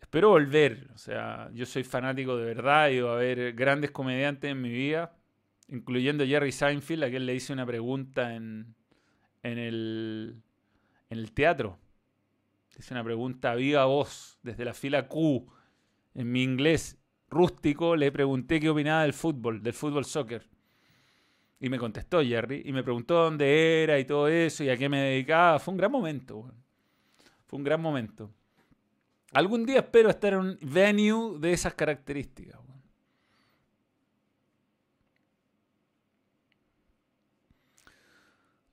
[0.00, 4.50] Espero volver, o sea, yo soy fanático de verdad y va a haber grandes comediantes
[4.50, 5.16] en mi vida
[5.70, 8.74] incluyendo Jerry Seinfeld, a quien le hice una pregunta en,
[9.42, 10.42] en, el,
[11.08, 11.78] en el teatro.
[12.78, 15.46] Hice una pregunta viva voz, desde la fila Q,
[16.14, 16.98] en mi inglés
[17.30, 20.46] rústico, le pregunté qué opinaba del fútbol, del fútbol soccer.
[21.60, 24.88] Y me contestó Jerry, y me preguntó dónde era y todo eso, y a qué
[24.88, 25.58] me dedicaba.
[25.58, 26.50] Fue un gran momento,
[27.46, 28.30] Fue un gran momento.
[29.32, 32.58] Algún día espero estar en un venue de esas características.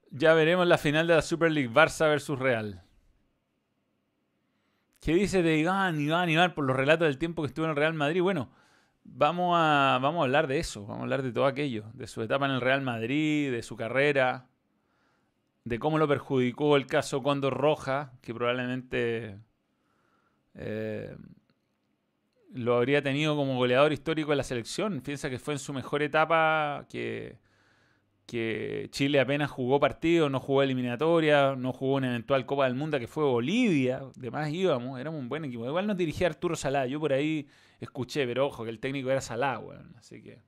[0.09, 2.86] Ya veremos la final de la Super League, Barça versus Real.
[5.07, 7.77] ¿Qué dice de Iván, Iván, Iván por los relatos del tiempo que estuvo en el
[7.77, 8.21] Real Madrid?
[8.21, 8.49] Bueno,
[9.05, 12.21] vamos a, vamos a hablar de eso, vamos a hablar de todo aquello, de su
[12.21, 14.49] etapa en el Real Madrid, de su carrera,
[15.63, 19.37] de cómo lo perjudicó el caso Condor Roja, que probablemente
[20.55, 21.15] eh,
[22.53, 24.99] lo habría tenido como goleador histórico de la selección.
[24.99, 27.37] Piensa que fue en su mejor etapa que
[28.27, 32.99] que Chile apenas jugó partido, no jugó eliminatoria, no jugó una eventual Copa del Mundo
[32.99, 35.65] que fue Bolivia, demás íbamos, éramos un buen equipo.
[35.65, 37.47] Igual nos dirigía Arturo Salá, yo por ahí
[37.79, 40.41] escuché, pero ojo, que el técnico era Salá, weón, así que...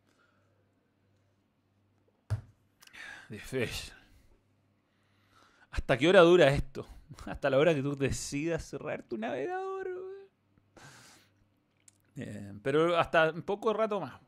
[5.71, 6.85] ¿Hasta qué hora dura esto?
[7.25, 9.87] Hasta la hora que tú decidas cerrar tu navegador,
[12.17, 12.59] weón.
[12.61, 14.19] pero hasta un poco rato más.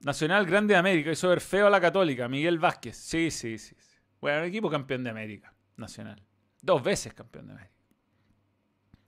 [0.00, 1.10] Nacional Grande de América.
[1.10, 2.28] Hizo ver feo a la Católica.
[2.28, 2.96] Miguel Vázquez.
[2.96, 3.76] Sí, sí, sí.
[4.20, 5.52] Bueno, equipo campeón de América.
[5.76, 6.22] Nacional.
[6.60, 7.74] Dos veces campeón de América.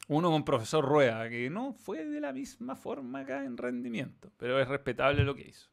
[0.09, 4.59] Uno con profesor Rueda, que no fue de la misma forma acá en rendimiento, pero
[4.61, 5.70] es respetable lo que hizo.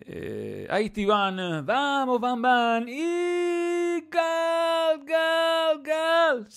[0.00, 1.64] Eh, ahí está Iván.
[1.64, 2.88] Vamos, Bam Bam.
[2.88, 6.48] Y gal, gal, gal.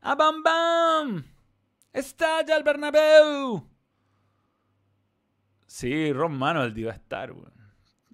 [0.00, 1.24] A Bam Bam.
[1.92, 3.71] Estalla el Bernabéu.
[5.72, 7.32] Sí, Ron Manoldi va a estar.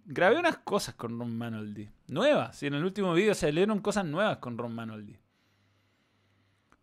[0.05, 1.91] Grabé unas cosas con Ron Manoldi.
[2.07, 2.63] Nuevas.
[2.63, 5.19] Y en el último video se leyeron cosas nuevas con Ron Manoldi.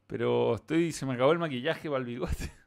[0.06, 0.92] Pero estoy.
[0.92, 2.52] se me acabó el maquillaje para el bigote.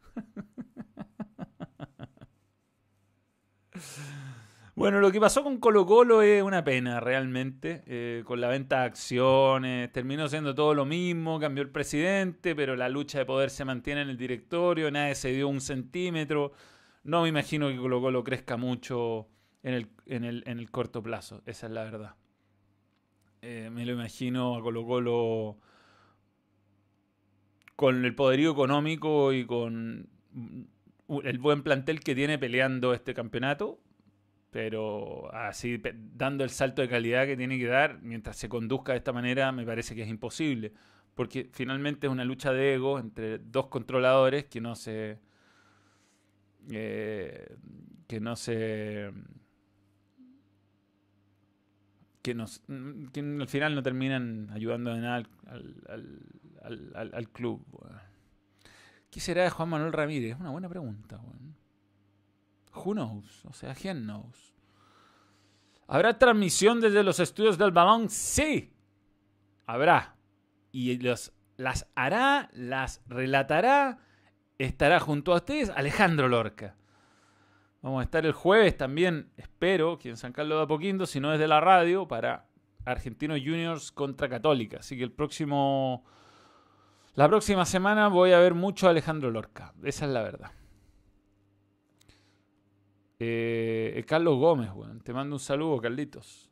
[4.75, 8.79] Bueno, lo que pasó con Colo Colo es una pena realmente, eh, con la venta
[8.79, 13.51] de acciones, terminó siendo todo lo mismo, cambió el presidente, pero la lucha de poder
[13.51, 16.53] se mantiene en el directorio, nadie se dio un centímetro,
[17.09, 19.29] no me imagino que Colo Colo crezca mucho
[19.63, 22.17] en el, en el, en el corto plazo, esa es la verdad.
[23.41, 25.57] Eh, me lo imagino a Colo Colo
[27.77, 30.11] con el poderío económico y con
[31.25, 33.81] el buen plantel que tiene peleando este campeonato,
[34.51, 35.81] pero así
[36.15, 39.51] dando el salto de calidad que tiene que dar mientras se conduzca de esta manera
[39.51, 40.75] me parece que es imposible,
[41.15, 45.27] porque finalmente es una lucha de ego entre dos controladores que no se
[46.71, 47.57] eh,
[48.07, 49.13] que no se
[52.23, 52.61] que, nos,
[53.13, 55.23] que al final no terminan ayudando de nada
[56.65, 57.65] al, club.
[59.11, 60.35] ¿Qué será de Juan Manuel Ramírez?
[60.35, 61.21] Es una buena pregunta.
[62.75, 63.45] Who knows?
[63.47, 64.55] O sea, ¿quién knows?
[65.87, 68.11] ¿Habrá transmisión desde los estudios del balón?
[68.11, 68.75] Sí.
[69.67, 70.17] Habrá.
[70.71, 73.99] Y los, las hará, las relatará
[74.59, 76.77] estará junto a ustedes Alejandro Lorca.
[77.81, 81.31] Vamos a estar el jueves también, espero, aquí en San Carlos de Apoquindo, si no
[81.31, 82.49] desde la radio, para
[82.85, 84.79] Argentinos Juniors contra Católica.
[84.79, 86.05] Así que el próximo.
[87.15, 89.75] La próxima semana voy a ver mucho a Alejandro Lorca.
[89.83, 90.53] Esa es la verdad.
[93.21, 96.49] Eh, Carlos Gómez, bueno, te mando un saludo, Carlitos.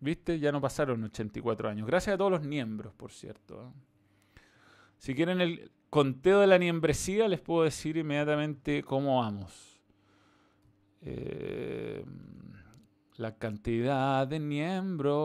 [0.00, 0.38] ¿Viste?
[0.38, 1.86] Ya no pasaron 84 años.
[1.86, 3.62] Gracias a todos los miembros, por cierto.
[3.62, 3.89] ¿eh?
[5.00, 9.80] Si quieren el conteo de la niembresía, les puedo decir inmediatamente cómo vamos.
[11.00, 12.04] Eh,
[13.16, 15.18] la cantidad de miembros.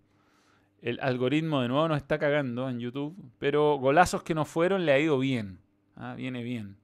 [0.80, 4.92] El algoritmo de nuevo nos está cagando en YouTube, pero golazos que no fueron le
[4.92, 5.60] ha ido bien.
[5.96, 6.14] ¿ah?
[6.14, 6.79] Viene bien.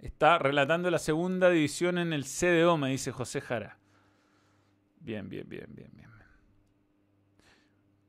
[0.00, 3.78] Está relatando la segunda división en el CDO, me dice José Jara.
[5.00, 6.10] Bien, bien, bien, bien, bien.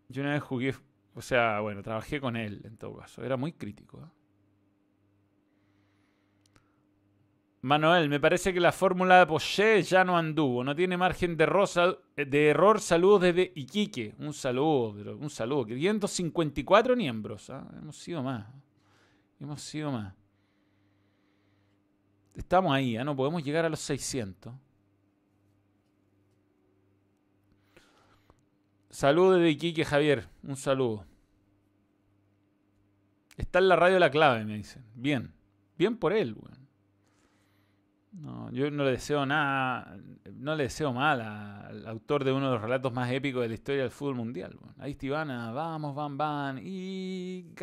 [0.08, 0.76] Yo una vez jugué,
[1.16, 3.24] o sea, bueno, trabajé con él en todo caso.
[3.24, 4.02] Era muy crítico.
[4.02, 4.10] ¿eh?
[7.62, 10.64] Manuel, me parece que la fórmula de Poché ya no anduvo.
[10.64, 11.46] No tiene margen de,
[12.16, 12.82] de error.
[12.82, 14.16] Saludos desde Iquique.
[14.20, 15.66] Un saludo, un saludo.
[15.66, 17.50] 554 miembros.
[17.50, 17.66] ¿ah?
[17.78, 18.48] Hemos sido más.
[19.40, 20.21] Hemos sido más.
[22.36, 23.04] Estamos ahí, ¿ah?
[23.04, 24.54] no podemos llegar a los 600.
[28.90, 30.28] Saludos desde Iquique, Javier.
[30.44, 31.06] Un saludo.
[33.38, 34.84] Está en la radio la clave, me dicen.
[34.94, 35.34] Bien.
[35.78, 36.62] Bien por él, weón.
[38.12, 39.98] No, yo no le deseo nada,
[40.34, 43.54] no le deseo mal al autor de uno de los relatos más épicos de la
[43.54, 44.58] historia del fútbol mundial.
[44.78, 47.54] Ahí Estivana, vamos, van, van, y...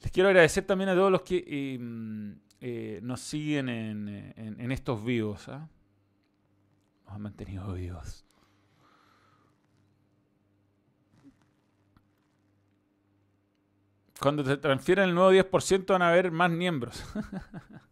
[0.00, 5.48] Les quiero agradecer también a todos los que em, eh, nos siguen en, estos vivos.
[5.48, 5.68] ¿ah?
[7.04, 8.24] Nos han mantenido vivos.
[14.20, 17.02] Cuando te transfieren el nuevo 10% van a haber más miembros.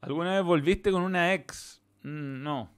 [0.00, 1.80] ¿Alguna vez volviste con una ex?
[2.02, 2.68] Mm, no.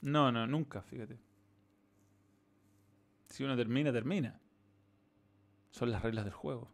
[0.00, 1.18] No, no, nunca, fíjate.
[3.32, 4.38] Si uno termina, termina.
[5.70, 6.70] Son las reglas del juego.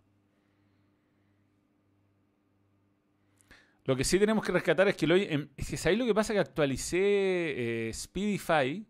[3.85, 6.33] Lo que sí tenemos que rescatar es que, lo, es que lo que pasa?
[6.33, 8.85] Que actualicé eh, Speedify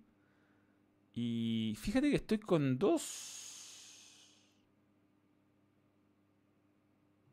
[1.13, 4.33] y fíjate que estoy con dos.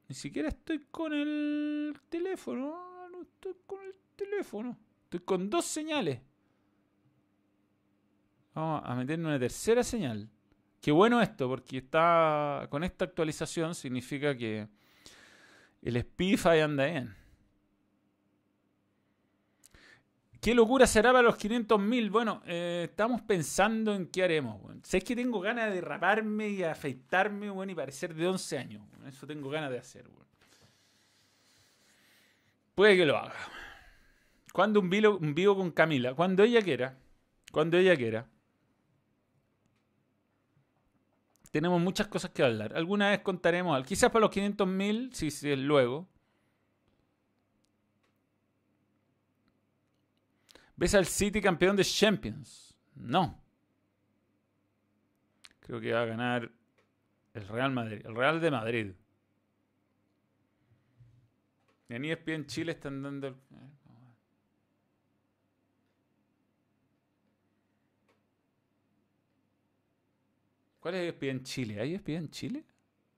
[0.10, 3.08] Ni siquiera estoy con el teléfono.
[3.10, 4.78] No estoy con el teléfono.
[5.06, 6.20] Estoy con dos señales.
[8.56, 10.30] Vamos a meter una tercera señal.
[10.82, 14.68] Qué bueno esto, porque está con esta actualización significa que
[15.82, 17.14] el Speedify anda bien.
[20.40, 22.10] ¿Qué locura será para los 500.000?
[22.12, 24.62] Bueno, eh, estamos pensando en qué haremos.
[24.84, 28.84] Sé que tengo ganas de raparme y afeitarme bueno, y parecer de 11 años.
[29.08, 30.06] Eso tengo ganas de hacer.
[32.74, 33.36] Puede que lo haga.
[34.54, 36.14] Cuando un vivo, un vivo con Camila?
[36.14, 36.98] Cuando ella quiera.
[37.52, 38.28] Cuando ella quiera.
[41.56, 42.76] Tenemos muchas cosas que hablar.
[42.76, 43.82] Alguna vez contaremos.
[43.88, 46.06] Quizás para los 500.000, si es luego.
[50.76, 52.76] ¿Ves al City campeón de Champions?
[52.96, 53.42] No.
[55.62, 56.52] Creo que va a ganar
[57.34, 58.02] el Real Madrid.
[58.04, 58.92] El Real de Madrid.
[61.88, 63.34] En ESPN Chile están dando...
[70.86, 71.82] ¿Cuál es ESPN Chile?
[71.82, 72.64] ¿Hay ESPN Chile?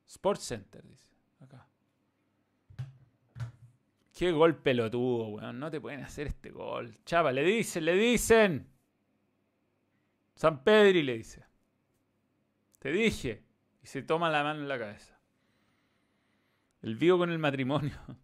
[0.07, 1.11] Sports Center, dice.
[1.41, 1.67] Acá.
[4.17, 5.59] Qué gol pelotudo, weón.
[5.59, 6.97] No te pueden hacer este gol.
[7.03, 8.69] Chava, le dicen, le dicen.
[10.33, 11.43] San Pedri le dice.
[12.79, 13.43] Te dije.
[13.83, 15.19] Y se toma la mano en la cabeza.
[16.81, 17.99] El vivo con el matrimonio.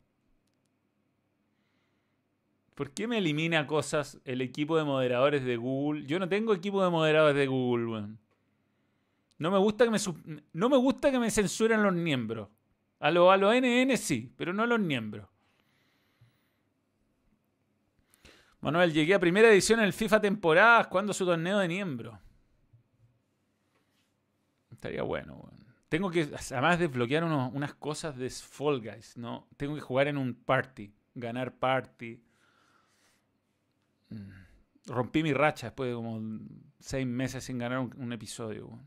[2.76, 6.06] ¿Por qué me elimina cosas el equipo de moderadores de Google?
[6.06, 8.24] Yo no tengo equipo de moderadores de Google, weón.
[9.38, 9.98] No me gusta que me,
[10.54, 12.50] no me, gusta que me censuren los miembros.
[13.00, 15.28] A los a lo NN sí, pero no a los miembros.
[18.62, 20.88] Manuel, llegué a primera edición en el FIFA temporadas.
[20.88, 22.18] ¿Cuándo su torneo de miembro?
[24.72, 25.50] Estaría bueno,
[25.90, 29.48] Tengo que, además, desbloquear unas cosas de Fall Guys, ¿no?
[29.58, 32.22] Tengo que jugar en un party, ganar party.
[34.10, 34.30] Mm.
[34.88, 36.22] Rompí mi racha después de como
[36.80, 38.80] seis meses sin ganar un, episodio.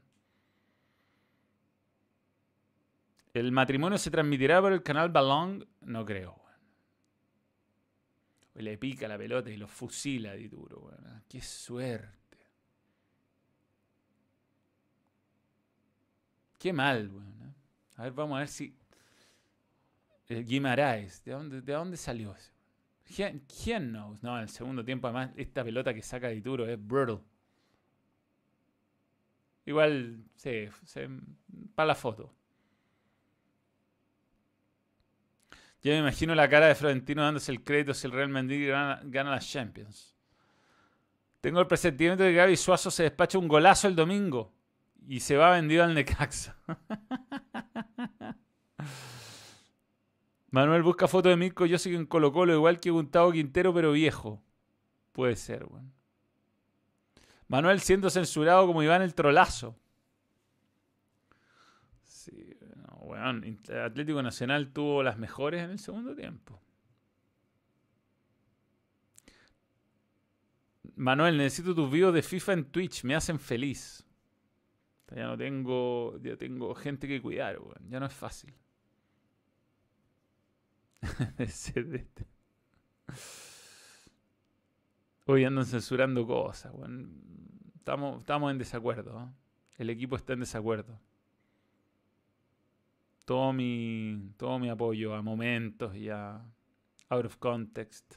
[3.36, 5.64] ¿El matrimonio se transmitirá por el canal Balong?
[5.82, 6.46] No creo
[8.62, 10.90] le pica la pelota y lo fusila de duro.
[11.04, 11.20] ¿ah?
[11.28, 12.38] Qué suerte.
[16.58, 17.42] Qué mal, weón.
[17.42, 17.54] ¿eh?
[17.96, 18.74] A ver, vamos a ver si.
[20.28, 22.50] El Guimaraes, ¿de dónde, de dónde salió ese?
[23.04, 24.22] ¿Quién, ¿Quién knows?
[24.22, 27.22] No, en el segundo tiempo, además, esta pelota que saca de Ituro es brutal.
[29.64, 30.68] Igual, sí,
[31.74, 32.32] para la foto.
[35.86, 39.30] Yo me imagino la cara de Florentino dándose el crédito si el Real Madrid gana,
[39.30, 40.16] las Champions.
[41.40, 44.52] Tengo el presentimiento de que Gaby Suazo se despacha un golazo el domingo
[45.06, 46.56] y se va vendido al Necaxa.
[50.50, 53.92] Manuel busca foto de Mirko yo sigo en Colo Colo, igual que Gustavo Quintero, pero
[53.92, 54.42] viejo.
[55.12, 55.92] Puede ser, weón.
[57.46, 59.76] Manuel siendo censurado como Iván el Trolazo.
[62.02, 62.56] Sí,
[63.16, 66.60] Atlético Nacional tuvo las mejores en el segundo tiempo.
[70.96, 74.06] Manuel, necesito tus videos de FIFA en Twitch, me hacen feliz.
[75.14, 77.58] Ya no tengo, ya tengo gente que cuidar.
[77.88, 78.52] Ya no es fácil.
[85.26, 86.72] Hoy andan censurando cosas,
[87.76, 89.32] Estamos, estamos en desacuerdo.
[89.78, 90.98] El equipo está en desacuerdo.
[93.26, 96.42] Todo mi, todo mi apoyo a momentos y a
[97.10, 98.14] out of context.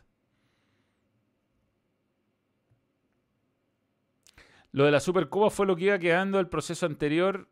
[4.72, 7.50] Lo de la Supercopa fue lo que iba quedando el proceso anterior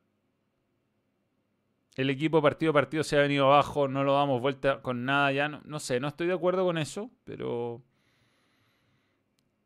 [1.97, 5.31] el equipo partido a partido se ha venido abajo, no lo damos vuelta con nada
[5.31, 5.49] ya.
[5.49, 7.81] No, sé, no estoy de acuerdo con eso, pero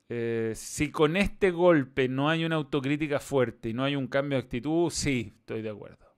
[0.07, 4.37] eh, si con este golpe no hay una autocrítica fuerte y no hay un cambio
[4.37, 6.10] de actitud, sí, estoy de acuerdo.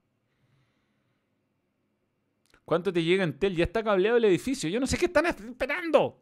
[2.64, 3.56] ¿Cuánto te llega en tel?
[3.56, 4.68] Ya está cableado el edificio.
[4.70, 6.20] Yo no sé qué están esperando.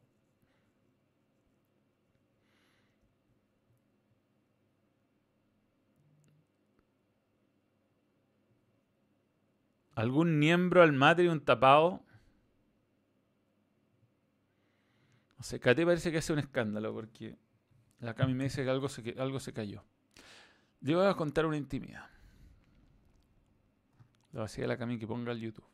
[9.95, 12.03] ¿Algún miembro al mate y un tapado?
[15.37, 17.37] No sé, Cate parece que hace un escándalo porque
[18.01, 19.85] la Cami me dice que algo se, algo se cayó.
[20.81, 22.09] Yo voy a contar una intimidad.
[24.33, 25.72] Le voy a decir a la Cami que ponga el YouTube.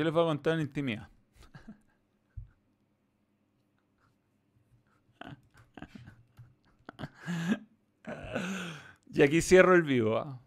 [0.00, 1.10] Yo les voy a contar una intimidad.
[9.12, 10.16] y aquí cierro el vivo.
[10.16, 10.40] ¿ah?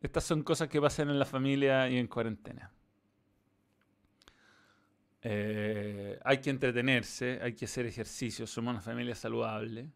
[0.00, 2.70] Estas son cosas que pasan en la familia y en cuarentena.
[5.22, 9.90] Eh, hay que entretenerse, hay que hacer ejercicio, somos una familia saludable.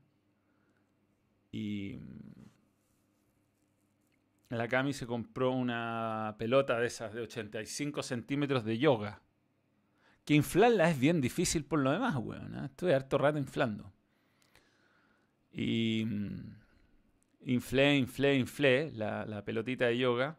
[1.52, 2.00] Y
[4.48, 9.22] la Cami se compró una pelota de esas de 85 centímetros de yoga.
[10.24, 12.54] Que inflarla es bien difícil por lo demás, weón.
[12.54, 12.66] ¿eh?
[12.66, 13.92] Estuve harto rato inflando.
[15.52, 16.56] Y mm,
[17.46, 20.38] inflé, inflé, inflé la, la, pelotita de yoga.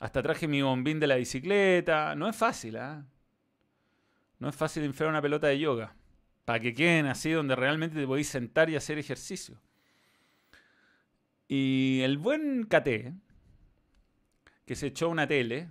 [0.00, 2.14] Hasta traje mi bombín de la bicicleta.
[2.14, 3.04] No es fácil, ¿ah?
[4.38, 5.94] No es fácil inflar una pelota de yoga.
[6.44, 9.60] Para que queden así donde realmente te podéis sentar y hacer ejercicio.
[11.48, 13.14] Y el buen KT,
[14.66, 15.70] que se echó una tele,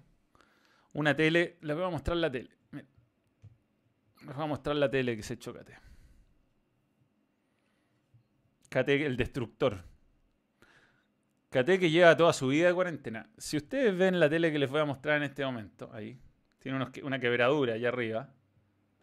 [0.94, 2.50] una tele, les voy a mostrar la tele.
[2.72, 5.70] Les voy a mostrar la tele que se echó KT.
[8.70, 9.84] Kate el destructor.
[11.50, 13.30] Kate que lleva toda su vida de cuarentena.
[13.38, 16.20] Si ustedes ven la tele que les voy a mostrar en este momento, ahí,
[16.60, 18.34] tiene una quebradura allá arriba.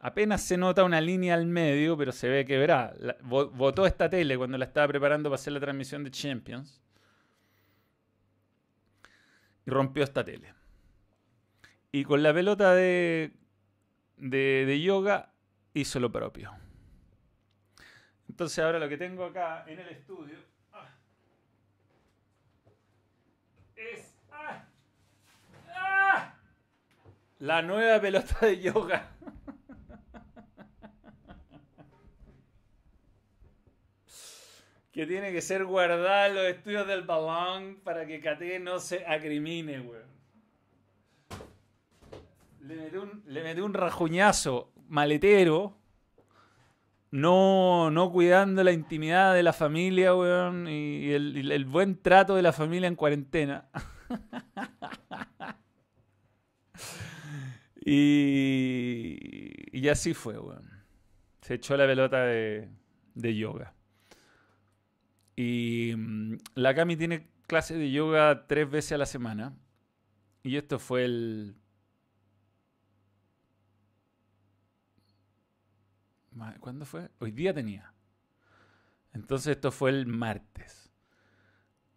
[0.05, 2.95] Apenas se nota una línea al medio, pero se ve quebrada.
[3.23, 6.79] votó esta tele cuando la estaba preparando para hacer la transmisión de Champions.
[9.65, 10.53] Y rompió esta tele.
[11.91, 13.33] Y con la pelota de,
[14.19, 15.33] de yoga
[15.73, 16.53] hizo lo propio.
[18.29, 20.37] Entonces ahora lo que tengo acá en el estudio
[20.75, 20.91] ah,
[23.75, 24.67] es ah,
[25.75, 26.35] ah,
[27.39, 29.09] la nueva pelota de yoga.
[34.95, 39.05] Que tiene que ser guardada en los estudios del balón para que Kate no se
[39.05, 40.15] acrimine, weón.
[42.61, 45.77] Le metí un, le metí un rajuñazo maletero
[47.11, 52.53] no, no cuidando la intimidad de la familia, weón, y el, buen trato de la
[52.53, 53.69] familia en cuarentena.
[57.85, 59.19] y,
[59.73, 60.71] y así fue, weón.
[61.41, 63.75] Se echó la pelota de yoga.
[65.37, 69.55] Y mm, la Cami tiene clase de yoga tres veces a la semana.
[70.43, 71.57] Y esto fue el
[76.61, 77.11] ¿Cuándo fue?
[77.21, 77.93] Hoy día tenía.
[79.13, 80.93] Entonces esto fue el martes.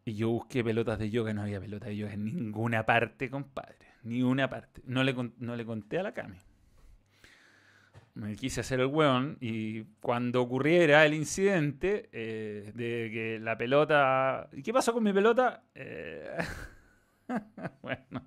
[0.05, 3.87] Y yo busqué pelotas de yoga, no había pelotas de yoga en ninguna parte, compadre.
[4.03, 4.81] Ni una parte.
[4.85, 6.37] No le, no le conté a la Cami.
[8.17, 14.49] Me quise hacer el hueón y cuando ocurriera el incidente eh, de que la pelota...
[14.53, 15.65] ¿Y qué pasó con mi pelota?
[15.75, 16.35] Eh,
[17.83, 18.23] bueno,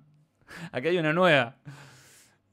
[0.71, 1.57] aquí hay una nueva.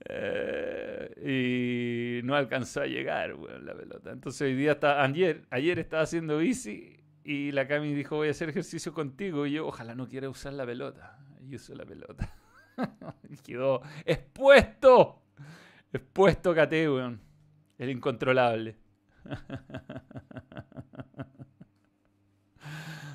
[0.08, 4.10] Eh, y no alcanzó a llegar, la pelota.
[4.10, 8.30] Entonces hoy día está, ayer, ayer estaba haciendo bici y la Cami dijo voy a
[8.32, 11.16] hacer ejercicio contigo y yo ojalá no quiera usar la pelota.
[11.48, 12.34] Y usó la pelota.
[13.44, 15.22] Quedó expuesto.
[15.92, 17.27] Expuesto Cate, weón.
[17.78, 18.76] El incontrolable.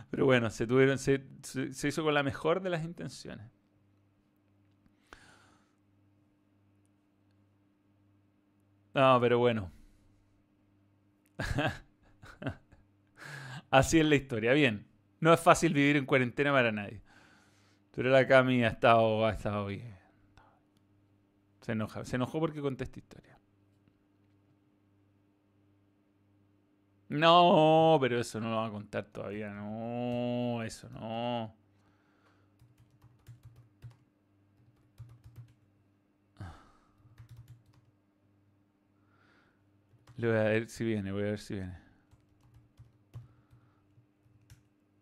[0.10, 1.22] Pero bueno, se, tuvieron, se
[1.88, 3.50] hizo con la mejor de las intenciones.
[8.94, 9.72] No, pero bueno.
[13.72, 14.54] Así es la historia.
[14.54, 14.88] Bien.
[15.20, 17.02] No es fácil vivir en cuarentena para nadie.
[17.92, 19.96] Pero la Cami ha estado, ha estado bien.
[21.62, 22.06] Se enoja.
[22.06, 23.33] Se enojó porque conté esta historia.
[27.14, 29.52] No, pero eso no lo va a contar todavía.
[29.52, 31.56] No, eso no.
[40.18, 41.78] Le voy a ver si viene, voy a ver si viene.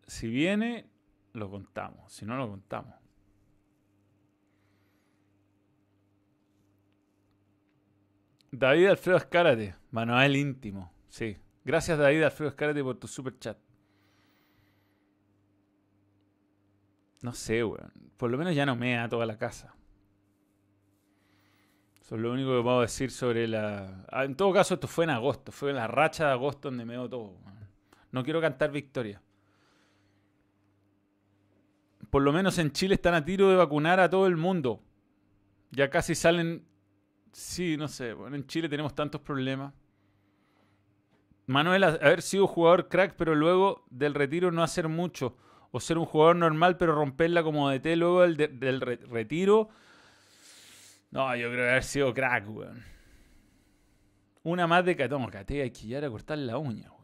[0.08, 0.90] Si viene,
[1.32, 2.12] lo contamos.
[2.12, 2.94] Si no, lo contamos.
[8.52, 10.92] David Alfredo Escárate, Manuel íntimo.
[11.08, 11.38] Sí.
[11.64, 13.58] Gracias David Alfredo Escárate por tu super chat.
[17.22, 17.92] No sé, weón.
[18.18, 19.76] Por lo menos ya no me da toda la casa.
[22.02, 24.06] Eso es lo único que puedo decir sobre la...
[24.10, 25.52] Ah, en todo caso, esto fue en agosto.
[25.52, 27.38] Fue en la racha de agosto donde me dio todo.
[28.12, 29.22] No quiero cantar victoria.
[32.10, 34.84] Por lo menos en Chile están a tiro de vacunar a todo el mundo.
[35.70, 36.66] Ya casi salen...
[37.32, 38.14] Sí, no sé.
[38.14, 39.74] Bueno, en Chile tenemos tantos problemas.
[41.52, 45.38] Manuel, haber sido jugador crack, pero luego del retiro no hacer mucho.
[45.72, 49.70] O ser un jugador normal, pero romperla como DT luego del, del retiro
[51.12, 52.84] no, yo creo que haber sido crack, weón.
[54.44, 57.02] Una más de catón, cate, hay que ir a cortar la uña, weón.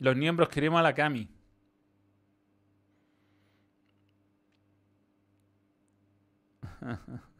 [0.00, 1.28] Los miembros queremos a la Cami.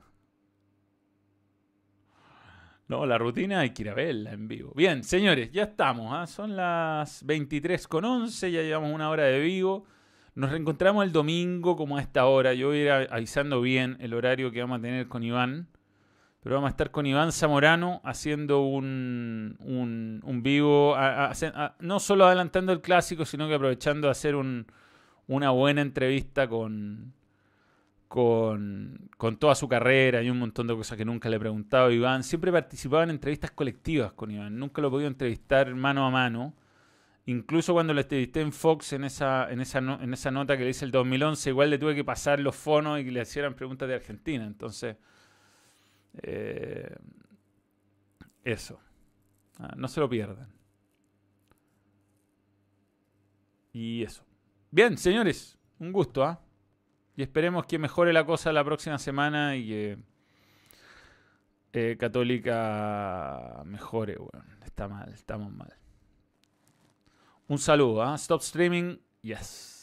[2.88, 4.72] No, la rutina hay que ir a verla en vivo.
[4.76, 6.12] Bien, señores, ya estamos.
[6.14, 6.26] ¿ah?
[6.26, 9.86] Son las 23 con 11, ya llevamos una hora de vivo.
[10.36, 12.54] Nos reencontramos el domingo como a esta hora.
[12.54, 15.68] Yo voy a ir avisando bien el horario que vamos a tener con Iván.
[16.42, 20.94] Pero vamos a estar con Iván Zamorano haciendo un, un, vivo,
[21.80, 27.14] no solo adelantando el clásico, sino que aprovechando de hacer una buena entrevista con,
[28.08, 31.88] con, con, toda su carrera y un montón de cosas que nunca le he preguntado
[31.88, 32.22] a Iván.
[32.22, 34.58] Siempre participaba en entrevistas colectivas con Iván.
[34.58, 36.54] Nunca lo he podido entrevistar mano a mano.
[37.26, 40.70] Incluso cuando le entrevisté en Fox en esa, en esa, en esa nota que le
[40.70, 43.88] hice el 2011, igual le tuve que pasar los fonos y que le hicieran preguntas
[43.88, 44.46] de Argentina.
[44.46, 44.96] Entonces,
[46.22, 46.94] eh,
[48.44, 48.78] eso.
[49.58, 50.48] Ah, no se lo pierdan.
[53.72, 54.24] Y eso.
[54.70, 56.40] Bien, señores, un gusto, ¿ah?
[57.16, 59.98] Y esperemos que mejore la cosa la próxima semana y que
[61.72, 64.46] eh, Católica mejore, bueno.
[64.64, 65.74] Está mal, estamos mal.
[67.48, 68.14] Un saludo, ¿ah?
[68.16, 69.75] Stop streaming, yes.